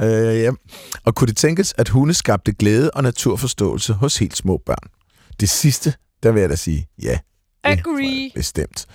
[0.06, 0.50] øh, ja.
[1.04, 4.97] Og kunne det tænkes, at hunde skabte glæde og naturforståelse hos helt små børn?
[5.40, 7.18] Det sidste, der vil jeg da sige ja.
[7.64, 8.30] Agree.
[8.34, 8.86] Bestemt.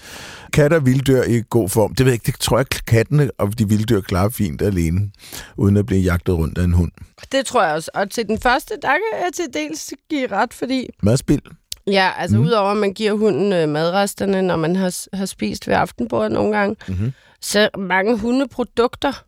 [0.54, 1.96] Katter og vilddyr i god form.
[1.96, 5.12] Det ved jeg ikke, det tror jeg, kattene og de vilddyr klarer fint alene,
[5.58, 6.92] uden at blive jagtet rundt af en hund.
[7.32, 7.92] Det tror jeg også.
[7.94, 10.88] Og til den første, der kan jeg til dels give ret, fordi...
[11.04, 11.42] Madspil?
[11.88, 12.44] Ja, altså mm.
[12.44, 16.58] udover at man giver hunden øh, madresterne, når man har, har spist ved aftenbordet nogle
[16.58, 17.14] gange, Mhm.
[17.42, 19.24] så mange hundeprodukter,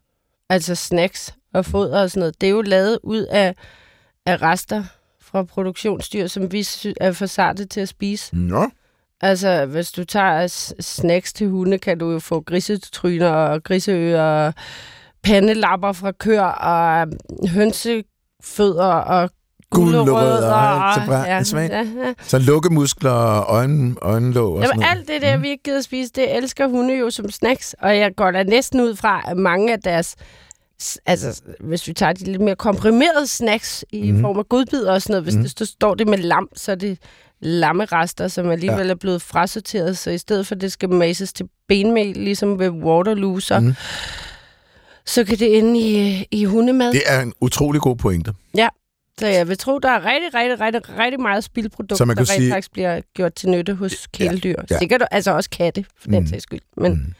[0.49, 3.55] altså snacks og foder og sådan noget, det er jo lavet ud af,
[4.25, 4.83] af rester
[5.35, 6.67] fra produktionsdyr, som vi
[7.01, 8.35] er for sarte til at spise.
[8.35, 8.65] Nå.
[9.21, 10.47] Altså, hvis du tager
[10.79, 14.53] snacks til hunde, kan du jo få grisetryner og griseører og
[15.23, 19.29] pandelapper fra køer og øh, hønsefødder og
[19.69, 22.13] Gulerødder og bra- ja, ja, ja.
[22.21, 24.97] Så lukkemuskler og øjen, øjenlåg og sådan Jamen, noget.
[24.97, 27.75] alt det der, vi ikke gider spise, det elsker hunde jo som snacks.
[27.81, 30.15] Og jeg går da næsten ud fra, at mange af deres...
[31.05, 34.15] Altså, hvis vi tager de lidt mere komprimerede snacks i Mhm.
[34.17, 34.21] mm.
[34.21, 35.43] form af godbidder og sådan noget, hvis Mhm.
[35.43, 35.49] mm.
[35.59, 36.97] det står det med lam, så er det
[37.39, 38.85] lammerester, som alligevel Ja.
[38.85, 38.89] ja.
[38.91, 39.97] er blevet frasorteret.
[39.97, 43.67] Så i stedet for, at det skal mases til benmel, ligesom ved Waterloo, så, Mhm.
[43.67, 43.75] mm.
[45.05, 46.91] så kan det ende i, i hundemad.
[46.93, 48.33] Det er en utrolig god pointe.
[49.19, 52.51] Så jeg vil tro, der er rigtig, rigtig, rigtig, rigtig meget spildprodukt, der rent sige-
[52.51, 54.49] faktisk bliver gjort til nytte hos kæledyr.
[54.57, 54.63] ja.
[54.71, 54.77] Ja.
[54.79, 56.27] Sikkert altså også katte, for den Mm.
[56.27, 56.59] sags skyld.
[56.77, 57.13] Men Mm.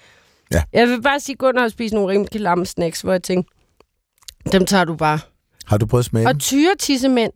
[0.53, 0.63] Ja.
[0.73, 3.53] jeg vil bare sige, Gunnar har spist nogle rimelig lamme snacks, hvor jeg tænkte,
[4.51, 5.19] dem tager du bare.
[5.65, 7.31] Har du prøvet at smage Og tyretissemænd.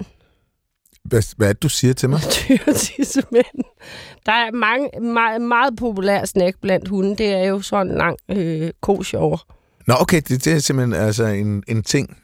[1.04, 2.20] Hvad, hvad er det, du siger til mig?
[2.32, 3.64] tyretissemænd.
[4.26, 7.16] Der er mange, meget, meget populær snack blandt hunde.
[7.16, 9.38] Det er jo sådan en lang øh, kosjover.
[9.88, 12.18] Nå, okay, det, det er simpelthen altså en, en ting.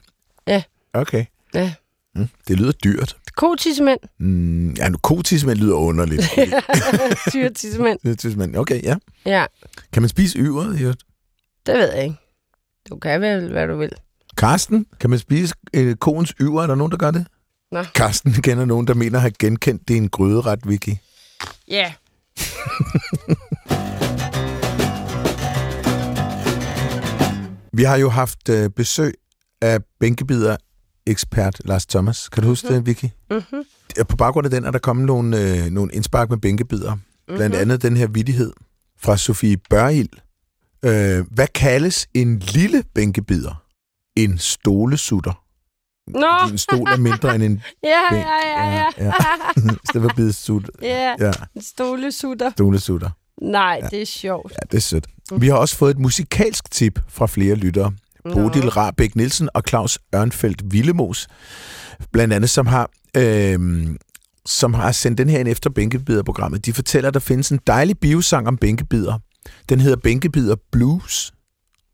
[0.46, 0.62] Ja.
[0.92, 1.24] Okay.
[1.54, 1.74] Ja.
[2.16, 3.16] Mm, det lyder dyrt.
[3.36, 3.98] Kotissemænd.
[4.18, 6.22] Mm, ja, nu kotismænd lyder underligt.
[7.30, 7.98] tyretissemænd.
[8.04, 8.96] Kotismænd, okay, ja.
[9.26, 9.46] Ja,
[9.92, 10.78] Kan man spise yveret?
[10.78, 11.02] i øvrigt?
[11.66, 12.16] det ved jeg ikke.
[12.90, 13.90] Du kan vel, hvad du vil.
[14.36, 16.62] Karsten, kan man spise øh, koens yver?
[16.62, 17.26] Er der nogen, der gør det?
[17.72, 17.84] Nå.
[17.94, 20.94] Karsten kender nogen, der mener at have genkendt det er en gryderet, Vicky.
[21.68, 21.92] Ja.
[27.72, 29.14] Vi har jo haft øh, besøg
[29.62, 30.56] af bænkebider
[31.06, 32.28] ekspert Lars Thomas.
[32.28, 33.04] Kan du huske det, Vicky?
[33.30, 33.62] Mm-hmm.
[33.96, 36.94] Ja, På baggrund af den er der kommet nogle, øh, nogle indspark med bænkebider.
[36.94, 37.36] Mhm.
[37.36, 38.52] Blandt andet den her vidighed
[39.00, 40.08] fra Sofie Børgild.
[40.84, 43.62] Øh, hvad kaldes en lille bænkebider?
[44.16, 45.42] En stolesutter.
[46.10, 47.62] Nå, en stol er mindre end en...
[47.84, 48.84] ja, ja, ja, ja.
[48.98, 49.12] Ja,
[49.56, 50.70] I stedet for bide sut.
[50.82, 51.14] ja.
[51.20, 52.50] Ja, En stolesutter.
[52.50, 53.10] stolesutter.
[53.42, 53.88] Nej, Ja.
[53.88, 54.52] det er sjovt.
[54.52, 55.06] Ja, det er sødt.
[55.38, 57.92] Vi har også fået et musikalsk tip fra flere lyttere.
[58.32, 61.26] Bodil Rabeck Nielsen og Claus Ørnfeldt Villemos,
[62.12, 63.86] blandt andet, som har, øh,
[64.46, 66.66] som har sendt den her ind efter Bænkebider-programmet.
[66.66, 69.18] De fortæller, at der findes en dejlig biosang om bænkebider.
[69.68, 71.32] Den hedder Bænkebider Blues,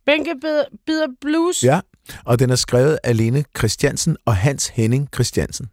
[0.07, 1.65] Bænkebider blues.
[1.65, 1.81] ja,
[2.25, 5.67] og den er skrevet af Lene Christiansen og Hans Henning Christiansen.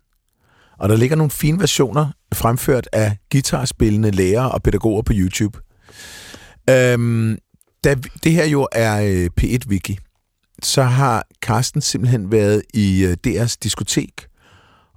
[0.80, 5.60] Og der ligger nogle fine versioner fremført af guitarspillende lærere og pædagoger på YouTube.
[6.70, 7.38] Øhm,
[7.84, 10.09] da det her jo er øh, P1-wiki,
[10.64, 14.28] så har Carsten simpelthen været i øh, DR's diskotek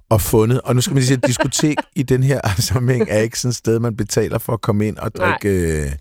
[0.09, 3.39] og fundet, og nu skal man sige, at diskotek i den her sammenhæng er ikke
[3.39, 5.27] sådan et sted, man betaler for at komme ind og Nej.
[5.39, 5.91] drikke øh,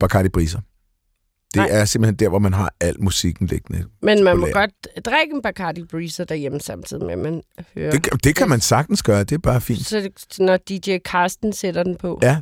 [0.00, 0.60] Bacardi Briser.
[1.54, 1.68] Det Nej.
[1.70, 3.84] er simpelthen der, hvor man har al musikken liggende.
[4.02, 4.70] Men man må godt
[5.04, 7.42] drikke en Bacardi Breezer derhjemme samtidig med, at man
[7.74, 7.90] hører.
[7.90, 9.86] Det, kan- det kan man sagtens gøre, det er bare fint.
[9.86, 12.18] Så det, når DJ Karsten sætter den på.
[12.22, 12.40] Ja,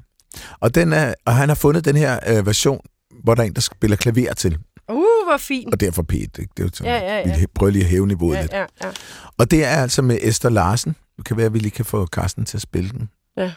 [0.60, 2.80] og, den er, og han har fundet den her øh, version,
[3.24, 4.58] hvor der er en, der spiller klaver til,
[4.88, 4.96] Uh,
[5.28, 5.72] hvor fint.
[5.74, 6.16] og derfor P1.
[6.16, 6.32] Ikke?
[6.38, 7.38] Det er jo sådan, Ja, ja, ja.
[7.38, 8.52] Vi prøver lige at hæve niveauet Ja, lidt.
[8.52, 8.90] ja, ja.
[9.38, 10.96] Og det er altså med Esther Larsen.
[11.16, 13.08] Det kan være, at vi lige kan få Carsten til at spille den.
[13.36, 13.52] ja.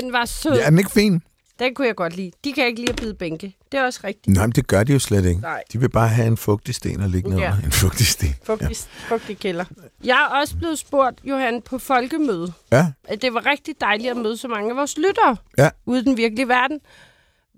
[0.00, 0.52] Den var sød.
[0.54, 1.22] Ja, er den ikke fin?
[1.58, 2.30] Den kunne jeg godt lide.
[2.44, 3.56] De kan ikke lide at bide bænke.
[3.72, 4.26] Det er også rigtigt.
[4.36, 5.40] Nej, men det gør de jo slet ikke.
[5.40, 5.62] Nej.
[5.72, 7.54] De vil bare have en fugtig sten og ligge ned Ja.
[7.64, 8.34] En fugtig sten.
[8.44, 8.74] Fugtig, ja.
[9.14, 9.64] fugtig kælder.
[10.04, 12.52] Jeg er også blevet spurgt, Johan, på folkemøde.
[12.72, 15.70] Ja, at Det var rigtig dejligt at møde så mange af vores lyttere Ja.
[15.86, 16.80] ude i den virkelige verden.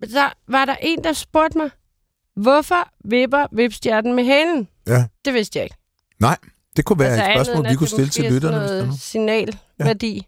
[0.00, 1.70] Men Så var der en, der spurgte mig,
[2.36, 4.68] hvorfor vipper vipstjerten med halen?
[4.86, 5.04] ja.
[5.24, 5.76] Det vidste jeg ikke.
[6.20, 6.36] Nej,
[6.76, 8.56] det kunne være altså, et spørgsmål, vi kunne stille til er lytterne.
[8.56, 10.16] er noget signalværdi.
[10.16, 10.22] Ja.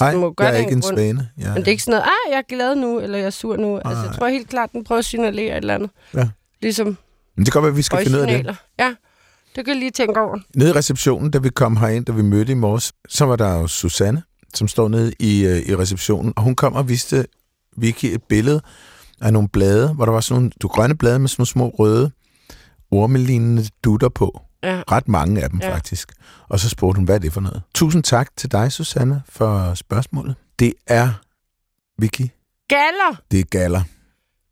[0.00, 0.96] Altså, Nej, den må gøre jeg er ikke en grund.
[0.96, 1.28] svane.
[1.38, 3.30] Jeg, Men det er ikke sådan noget, ah, jeg er glad nu, eller jeg er
[3.30, 3.76] sur nu.
[3.84, 5.90] Altså, jeg tror helt klart, den prøver at signalere et eller andet.
[6.14, 6.28] Ja.
[6.62, 6.86] Ligesom
[7.36, 8.56] Men det kan godt være, at vi skal finde ud af det.
[8.78, 8.94] Ja,
[9.56, 10.38] det kan jeg lige tænke over.
[10.54, 13.54] Nede i receptionen, da vi kom herind, da vi mødte i morges, så var der
[13.58, 14.22] jo Susanne,
[14.54, 17.26] som står nede i, øh, i receptionen, og hun kom og viste
[17.76, 18.60] Vicky et billede
[19.20, 21.68] af nogle blade, hvor der var sådan nogle du, grønne blade med sådan nogle små
[21.78, 22.10] røde,
[22.90, 24.40] ormelignende dutter på.
[24.62, 24.82] Ja.
[24.90, 25.74] Ret mange af dem, Ja.
[25.74, 26.12] faktisk.
[26.48, 27.62] Og så spurgte hun, hvad er det for noget?
[27.74, 30.34] Tusind tak til dig, Susanne, for spørgsmålet.
[30.58, 31.08] Det er,
[31.98, 32.28] Vicky,
[32.68, 33.20] Galler!
[33.30, 33.82] det er galler.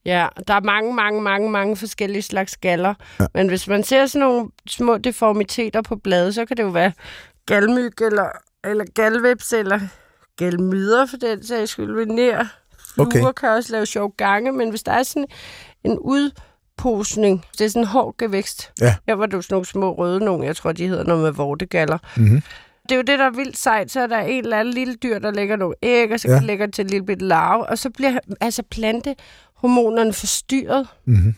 [0.04, 2.94] Ja, der er mange, mange, mange, mange forskellige slags galler.
[3.20, 3.26] Ja.
[3.34, 6.92] Men hvis man ser sådan nogle små deformiteter på bladet, så kan det jo være
[7.46, 8.28] galmyg eller,
[8.64, 9.80] eller galvips eller
[10.36, 11.94] galmyder for den sags skyld.
[11.94, 12.44] Vener.
[12.94, 13.32] Fluer Okay.
[13.40, 15.26] kan også lave sjov gange, men hvis der er sådan
[15.84, 15.98] en
[16.84, 18.72] udposning, det er sådan en hård gevækst.
[18.80, 18.94] Ja.
[19.06, 21.30] Her var det jo sådan nogle små røde nogle, jeg tror, de hedder noget med
[21.32, 21.98] vortegaller.
[22.16, 22.42] Mm-hmm.
[22.82, 23.90] Det er jo det, der er vildt sejt.
[23.90, 26.40] Så er der en eller anden lille dyr, der lægger nogle æg, og så Ja.
[26.40, 31.34] lægger til en lille bitte larve, og så bliver altså plantehormonerne forstyrret, Mm-hmm.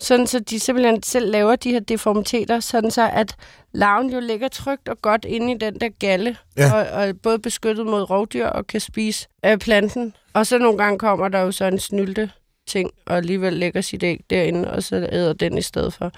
[0.00, 3.36] sådan så de simpelthen selv laver de her deformiteter, sådan så at
[3.72, 6.72] larven jo ligger trygt og godt inde i den der galle, Ja.
[6.74, 10.14] og, og både beskyttet mod rovdyr og kan spise af planten.
[10.32, 12.30] Og så nogle gange kommer der jo så en snylte
[12.68, 16.12] ting, og alligevel lægger sit æg derinde, og så æder den i stedet for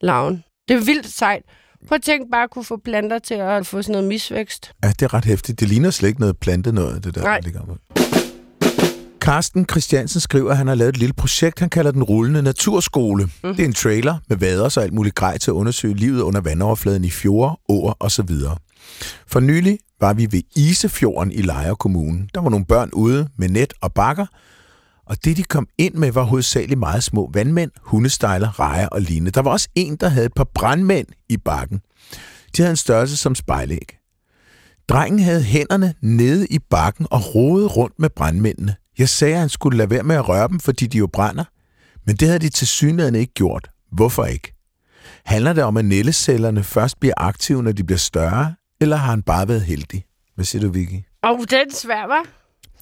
[0.00, 0.44] larven.
[0.68, 1.42] Det er vildt sejt.
[1.88, 4.72] Prøv at tænke bare at kunne få planter til at få sådan noget misvækst.
[4.84, 5.60] Ja, det er ret hæftigt.
[5.60, 7.40] Det ligner slet ikke noget plante noget, det der, Nej.
[7.40, 7.74] der oppe.
[9.20, 13.24] Carsten Christiansen skriver, at han har lavet et lille projekt, han kalder den rullende naturskole.
[13.24, 13.54] Mm.
[13.54, 16.40] Det er en trailer med vader og alt muligt grej til at undersøge livet under
[16.40, 18.30] vandoverfladen i fjorde, åer osv.
[19.26, 22.28] For nylig var vi ved Isefjorden i Lejre Kommune.
[22.34, 24.26] Der var nogle børn ude med net og bakker,
[25.08, 29.30] og det, de kom ind med, var hovedsageligt meget små vandmænd, hundestejler, rejer og lignende.
[29.30, 31.80] Der var også en, der havde et par brandmænd i bakken.
[32.56, 33.98] De havde en størrelse som spejlæg.
[34.88, 38.76] Drengen havde hænderne nede i bakken og rodede rundt med brandmændene.
[38.98, 41.44] Jeg sagde, at han skulle lade være med at røre dem, fordi de jo brænder.
[42.06, 43.70] Men det havde de til synligheden ikke gjort.
[43.92, 44.54] Hvorfor ikke?
[45.24, 49.22] Handler det om, at nældecellerne først bliver aktive, når de bliver større, eller har han
[49.22, 50.04] bare været heldig?
[50.34, 51.04] Hvad siger du, Vicky?
[51.22, 52.22] Og den svær, var.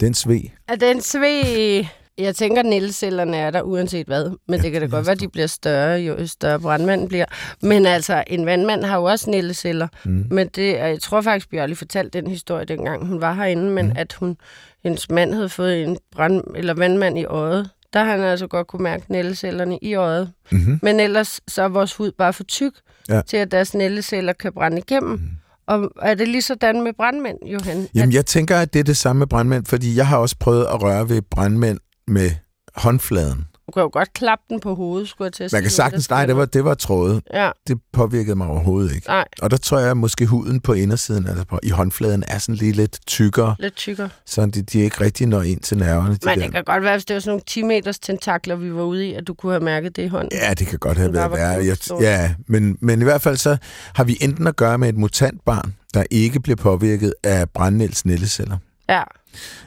[0.01, 0.41] Den sved.
[0.69, 1.87] Er den sved...
[2.19, 4.31] Jeg tænker, at nældecellerne er der uanset hvad.
[4.49, 7.25] Men ja, det kan da godt være, at de bliver større, jo større brandmanden bliver.
[7.63, 9.89] Men altså, en vandmand har jo også nældeceller.
[10.05, 10.27] Mm.
[10.31, 13.87] Men det, er- jeg tror faktisk, Bjørli fortalte den historie, dengang hun var herinde, men
[13.87, 13.93] mm.
[13.97, 14.37] at hun,
[14.83, 17.71] hendes mand havde fået en brand, eller vandmand i øjet.
[17.93, 20.33] Der har han altså godt kunne mærke nældecellerne i øjet.
[20.51, 20.79] Mm-hmm.
[20.83, 22.73] Men ellers så er vores hud bare for tyk,
[23.09, 23.21] ja.
[23.27, 25.11] til at deres nældeceller kan brænde igennem.
[25.13, 25.21] Mm.
[25.67, 27.89] Og er det lige sådan med brandmænd, Johan?
[27.95, 30.65] Jamen, jeg tænker, at det er det samme med brandmænd, fordi jeg har også prøvet
[30.65, 31.79] at røre ved brandmænd
[32.09, 32.31] med
[32.77, 33.47] håndfladen.
[33.67, 36.11] Du kan jo godt klappe den på hovedet, skulle jeg til at Man kan sagtens,
[36.11, 37.23] nej, det var, det var trådet.
[37.35, 39.09] Ja, Det påvirkede mig overhovedet ikke.
[39.09, 42.39] nej, Og der tror jeg, at måske huden på indersiden, altså på, i håndfladen, er
[42.39, 44.09] sådan lige lidt tykkere, lidt tykkere.
[44.27, 46.15] så de, de ikke rigtig når ind til nerverne.
[46.15, 46.45] De Men der.
[46.45, 49.07] det kan godt være, hvis det var sådan nogle 10 meters tentakler, vi var ude
[49.09, 50.31] i, at du kunne have mærket det i hånden.
[50.49, 51.65] Ja, det kan godt have været værre.
[51.65, 53.57] Jeg, ja, men, men i hvert fald så
[53.95, 58.57] har vi enten at gøre med et mutantbarn, der ikke bliver påvirket af brændnælds nældeceller,
[58.89, 59.03] Ja.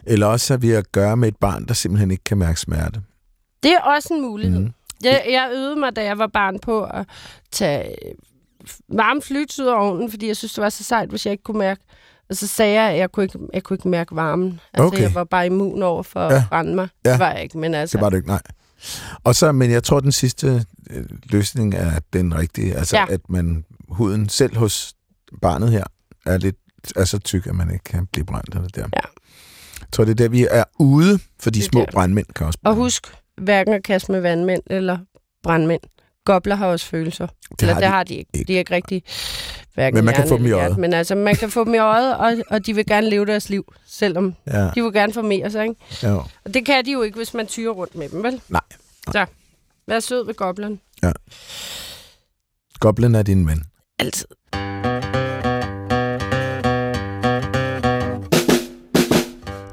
[0.03, 3.01] eller også har vi at gøre med et barn, der simpelthen ikke kan mærke smerte.
[3.63, 4.59] Det er også en mulighed.
[4.59, 4.73] Mm.
[5.03, 7.05] Jeg, jeg øvede mig, da jeg var barn, på at
[7.51, 7.95] tage
[8.93, 11.43] varme flyt ud af ovnen, fordi jeg synes, det var så sejt, hvis jeg ikke
[11.43, 11.81] kunne mærke.
[12.29, 14.59] Og så sagde jeg, at jeg kunne ikke, jeg kunne ikke mærke varmen.
[14.73, 15.01] Altså, Okay.
[15.01, 16.35] jeg var bare immun over for Ja.
[16.37, 16.87] at brænde mig.
[17.05, 17.11] Ja.
[17.11, 17.97] Det var jeg ikke, men altså...
[17.97, 18.41] Det var det ikke, nej.
[19.23, 22.75] Og så, men jeg tror, den sidste øh, løsning er den rigtige.
[22.75, 22.97] Altså.
[22.97, 23.05] Ja.
[23.09, 24.93] at man, huden selv hos
[25.41, 25.83] barnet her,
[26.25, 26.55] er lidt
[26.95, 28.81] er så tyk, at man ikke kan blive brændt af det der.
[28.81, 29.01] Ja.
[29.81, 31.85] Jeg tror, det er der, vi er ude, for de Det små der.
[31.91, 32.77] brandmænd kan også Og brænde.
[32.83, 33.07] husk,
[33.37, 34.97] hverken at kaste med vandmænd eller
[35.43, 35.81] brandmænd.
[36.25, 37.27] Gobler har også følelser.
[37.27, 38.43] det Eller har det de har de ikke.
[38.47, 39.03] De er ikke rigtig...
[39.73, 40.77] Hverken Men man kan få dem i øjet.
[40.77, 43.49] Men altså, man kan få dem i øjet, og, og de vil gerne leve deres
[43.49, 45.75] liv, selvom Ja, de vil gerne formere sig, ikke?
[46.03, 46.13] ja.
[46.15, 48.41] Og det kan de jo ikke, hvis man tyrer rundt med dem, vel?
[48.49, 48.61] Nej.
[49.11, 49.25] Så,
[49.87, 50.79] vær sød ved gobleren.
[52.79, 53.63] Goblen er din ven.
[53.99, 54.27] Altid.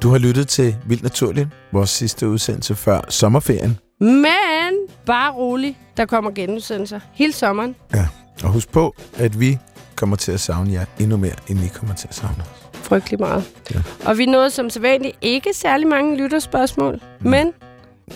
[0.06, 3.78] Du har lyttet til Vildt Naturligt, vores sidste udsendelse før sommerferien.
[4.00, 4.72] Men
[5.06, 7.74] bare rolig, der kommer genudsendelser hele sommeren.
[7.94, 8.06] Ja.
[8.44, 9.58] Og husk på, at vi
[9.96, 12.78] kommer til at savne jer endnu mere, end I kommer til at savne os.
[12.82, 13.44] frygtelig meget.
[13.74, 13.80] Ja.
[14.04, 17.30] Og vi nåede som sædvanligt ikke særlig mange lytterspørgsmål, Mm.
[17.30, 17.52] men vi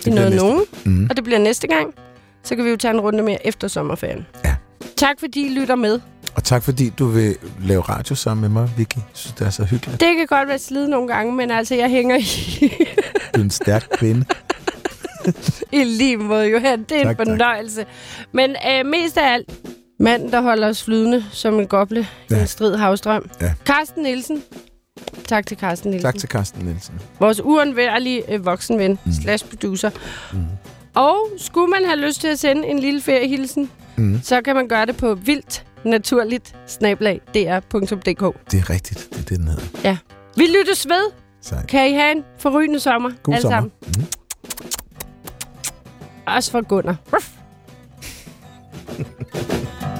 [0.03, 1.07] bliver nåede næste- nogen, Mm.
[1.11, 1.95] og det bliver næste gang.
[2.45, 4.27] Så kan vi jo tage en runde mere efter sommerferien.
[4.45, 4.55] Ja.
[4.97, 6.01] Tak fordi I lytter med.
[6.35, 8.97] Og tak fordi du vil lave radio sammen med mig, Vicky.
[8.97, 10.01] Jeg synes, det er så hyggeligt.
[10.01, 12.69] Det kan godt være slid nogle gange, men altså, jeg hænger i,
[13.35, 14.25] Du er en stærk kvinde.
[15.73, 16.83] i lige måde, Johan.
[16.83, 17.29] Det er Tak, en tak.
[17.29, 17.87] fornøjelse.
[18.33, 19.51] Men øh, mest af alt,
[20.01, 22.37] manden, der holder os flydende som en goble ja.
[22.37, 23.31] i en strid havstrøm.
[23.41, 23.53] Ja.
[23.65, 24.43] Carsten Nielsen.
[25.29, 26.07] Tak til Carsten Nielsen.
[26.13, 26.95] Tak til Carsten Nielsen.
[27.21, 29.13] Vores uundværlige øh, voksenven mm.
[29.23, 29.91] slash producer.
[30.33, 30.39] Mm.
[30.95, 34.21] Og skulle man have lyst til at sende en lille feriehilsen, Mm.
[34.23, 38.51] så kan man gøre det på vildt naturligt snablag dr.dk.
[38.51, 39.09] Det er rigtigt.
[39.11, 39.97] Det er det, den hedder.
[40.37, 41.11] Vi lyttes ved.
[41.43, 41.67] Sejt.
[41.67, 43.11] Kan I have en forrygende sommer?
[43.23, 43.57] God alle sommer.
[43.59, 43.73] Sammen.
[43.87, 44.05] Mm.
[46.27, 46.97] Også for Gunnar.
[47.13, 47.31] Ruff.